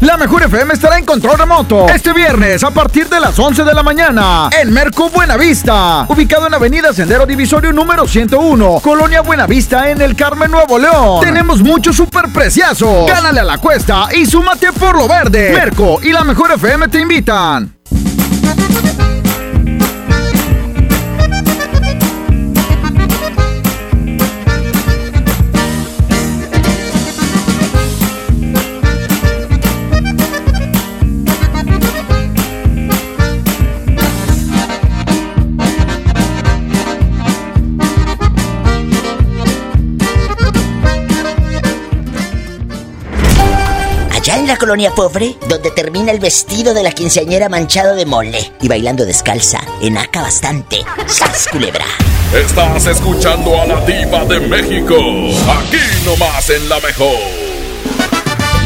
[0.00, 3.74] La Mejor FM estará en control remoto este viernes a partir de las 11 de
[3.74, 10.00] la mañana en Merco Buenavista, ubicado en Avenida Sendero Divisorio número 101, Colonia Buenavista en
[10.00, 11.20] el Carmen Nuevo León.
[11.20, 13.06] Tenemos muchos super preciazos.
[13.08, 15.52] Gánale a la cuesta y súmate por lo verde.
[15.52, 17.76] Merco y la Mejor FM te invitan.
[44.60, 49.58] Colonia pobre, donde termina el vestido de la quinceañera manchado de mole y bailando descalza,
[49.80, 50.84] enaca bastante.
[51.06, 51.86] ¡Sas, culebra!
[52.34, 54.96] Estás escuchando a la diva de México,
[55.50, 57.16] aquí nomás en La Mejor.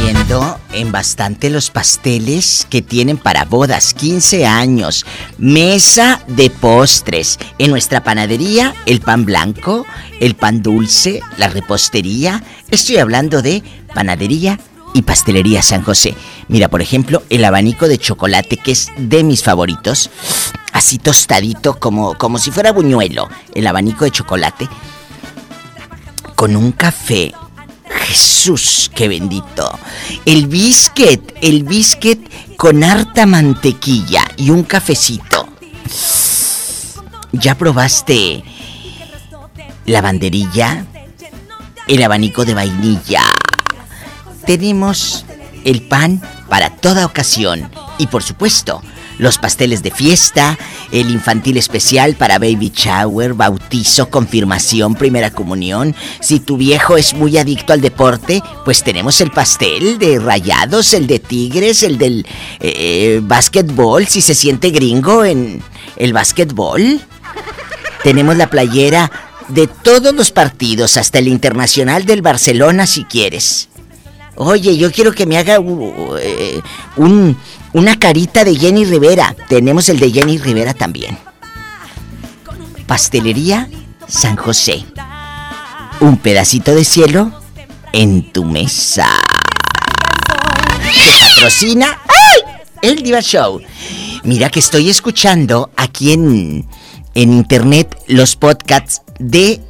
[0.03, 5.07] Viendo en bastante los pasteles que tienen para bodas, 15 años,
[5.39, 7.39] mesa de postres.
[7.59, 9.87] En nuestra panadería, el pan blanco,
[10.21, 12.43] el pan dulce, la repostería.
[12.71, 13.63] Estoy hablando de
[13.95, 14.59] panadería
[14.95, 16.15] y Pastelería San José.
[16.49, 20.09] Mira, por ejemplo, el abanico de chocolate que es de mis favoritos.
[20.73, 23.29] Así tostadito como, como si fuera buñuelo.
[23.55, 24.69] El abanico de chocolate.
[26.35, 27.35] Con un café.
[28.07, 29.79] Jesús, qué bendito.
[30.25, 35.49] El biscuit, el biscuit con harta mantequilla y un cafecito.
[37.33, 38.45] ¿Ya probaste
[39.87, 40.87] la banderilla?
[41.89, 43.23] El abanico de vainilla
[44.45, 45.25] tenemos
[45.65, 48.83] el pan para toda ocasión y por supuesto
[49.19, 50.59] los pasteles de fiesta,
[50.91, 55.95] el infantil especial para baby shower, bautizo, confirmación, primera comunión.
[56.21, 61.07] Si tu viejo es muy adicto al deporte, pues tenemos el pastel de rayados, el
[61.07, 62.27] de tigres, el del
[62.61, 65.63] eh, básquetbol, si se siente gringo en
[65.97, 67.01] el básquetbol.
[68.03, 69.11] Tenemos la playera
[69.49, 73.69] de todos los partidos, hasta el internacional del Barcelona si quieres.
[74.37, 76.61] Oye, yo quiero que me haga uh, eh,
[76.97, 77.37] un,
[77.73, 79.35] una carita de Jenny Rivera.
[79.49, 81.19] Tenemos el de Jenny Rivera también.
[82.87, 83.69] Pastelería
[84.09, 84.85] San José.
[86.01, 87.33] Un pedacito de cielo
[87.93, 89.09] en tu mesa.
[90.83, 92.43] Que patrocina ¡Ay!
[92.83, 93.61] el Diva Show.
[94.25, 96.67] Mira que estoy escuchando aquí en,
[97.15, 99.61] en internet los podcasts de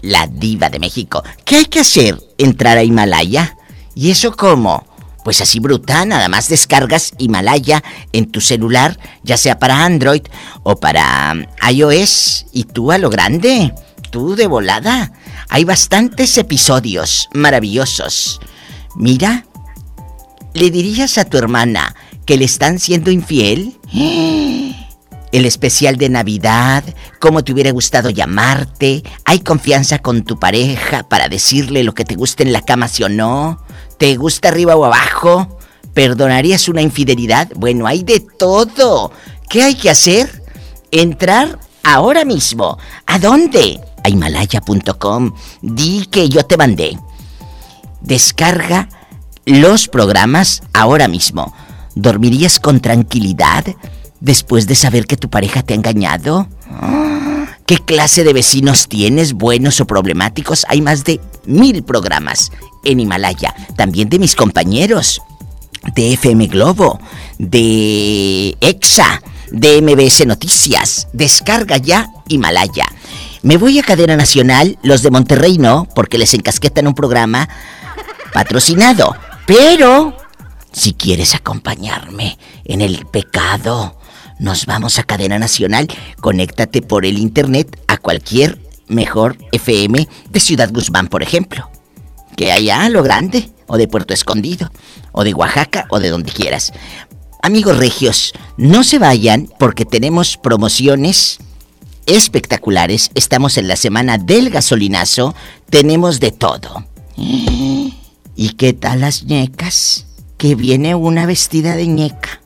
[0.00, 1.22] la Diva de México.
[1.44, 2.18] ¿Qué hay que hacer?
[2.38, 3.56] ¿Entrar a Himalaya?
[3.94, 4.84] ¿Y eso cómo?
[5.24, 7.82] Pues así brutal, nada más descargas Himalaya
[8.12, 10.22] en tu celular, ya sea para Android
[10.62, 13.72] o para um, iOS, y tú a lo grande,
[14.10, 15.12] tú de volada.
[15.48, 18.38] Hay bastantes episodios maravillosos.
[18.96, 19.46] Mira,
[20.52, 23.78] ¿le dirías a tu hermana que le están siendo infiel?
[25.32, 26.84] El especial de Navidad,
[27.18, 32.14] cómo te hubiera gustado llamarte, hay confianza con tu pareja para decirle lo que te
[32.14, 33.63] gusta en la cama, sí o no.
[33.98, 35.58] ¿Te gusta arriba o abajo?
[35.92, 37.48] ¿Perdonarías una infidelidad?
[37.54, 39.12] Bueno, hay de todo.
[39.48, 40.42] ¿Qué hay que hacer?
[40.90, 42.78] Entrar ahora mismo.
[43.06, 43.80] ¿A dónde?
[44.02, 45.32] A himalaya.com.
[45.62, 46.98] Di que yo te mandé.
[48.00, 48.88] Descarga
[49.46, 51.54] los programas ahora mismo.
[51.94, 53.64] ¿Dormirías con tranquilidad
[54.20, 56.48] después de saber que tu pareja te ha engañado?
[57.66, 60.66] ¿Qué clase de vecinos tienes, buenos o problemáticos?
[60.68, 62.50] Hay más de mil programas
[62.84, 63.54] en Himalaya.
[63.76, 65.22] También de mis compañeros
[65.94, 67.00] de FM Globo,
[67.38, 71.08] de EXA, de MBS Noticias.
[71.12, 72.86] Descarga ya Himalaya.
[73.42, 77.48] Me voy a Cadena Nacional, los de Monterrey no, porque les encasquetan un programa
[78.32, 79.14] patrocinado.
[79.46, 80.16] Pero,
[80.72, 83.98] si quieres acompañarme en el pecado,
[84.38, 85.88] nos vamos a Cadena Nacional.
[86.20, 91.70] Conéctate por el internet a cualquier mejor FM de Ciudad Guzmán, por ejemplo.
[92.36, 94.70] Que allá lo grande, o de Puerto Escondido,
[95.12, 96.72] o de Oaxaca, o de donde quieras.
[97.42, 101.38] Amigos regios, no se vayan porque tenemos promociones
[102.06, 103.10] espectaculares.
[103.14, 105.34] Estamos en la semana del gasolinazo.
[105.70, 106.84] Tenemos de todo.
[107.16, 110.06] ¿Y qué tal las ñecas?
[110.38, 112.40] Que viene una vestida de ñeca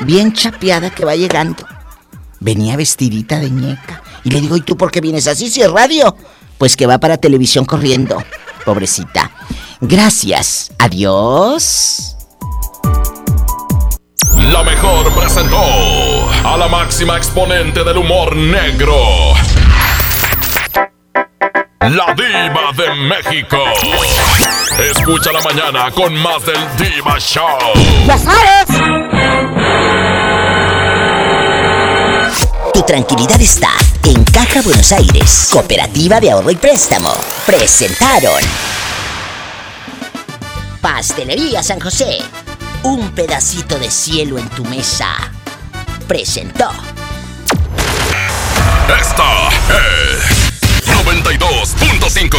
[0.00, 1.64] bien chapeada que va llegando.
[2.40, 4.02] Venía vestidita de ñeca.
[4.26, 6.16] Y le digo, ¿y tú por qué vienes así si es radio?
[6.58, 8.20] Pues que va para televisión corriendo.
[8.64, 9.30] Pobrecita.
[9.80, 10.72] Gracias.
[10.80, 12.16] Adiós.
[14.50, 15.62] La mejor presentó
[16.44, 18.96] a la máxima exponente del humor negro.
[21.78, 23.58] La diva de México.
[24.90, 27.46] Escucha la mañana con más del Diva Show.
[28.08, 28.66] ¡Ya sabes!
[32.74, 33.70] Tu tranquilidad está
[34.06, 37.12] en Caja Buenos Aires, Cooperativa de Ahorro y Préstamo.
[37.44, 38.40] Presentaron
[40.80, 42.18] Pastelería San José.
[42.84, 45.08] Un pedacito de cielo en tu mesa.
[46.06, 46.70] Presentó.
[49.00, 50.22] Esta es
[51.04, 52.38] 92.5.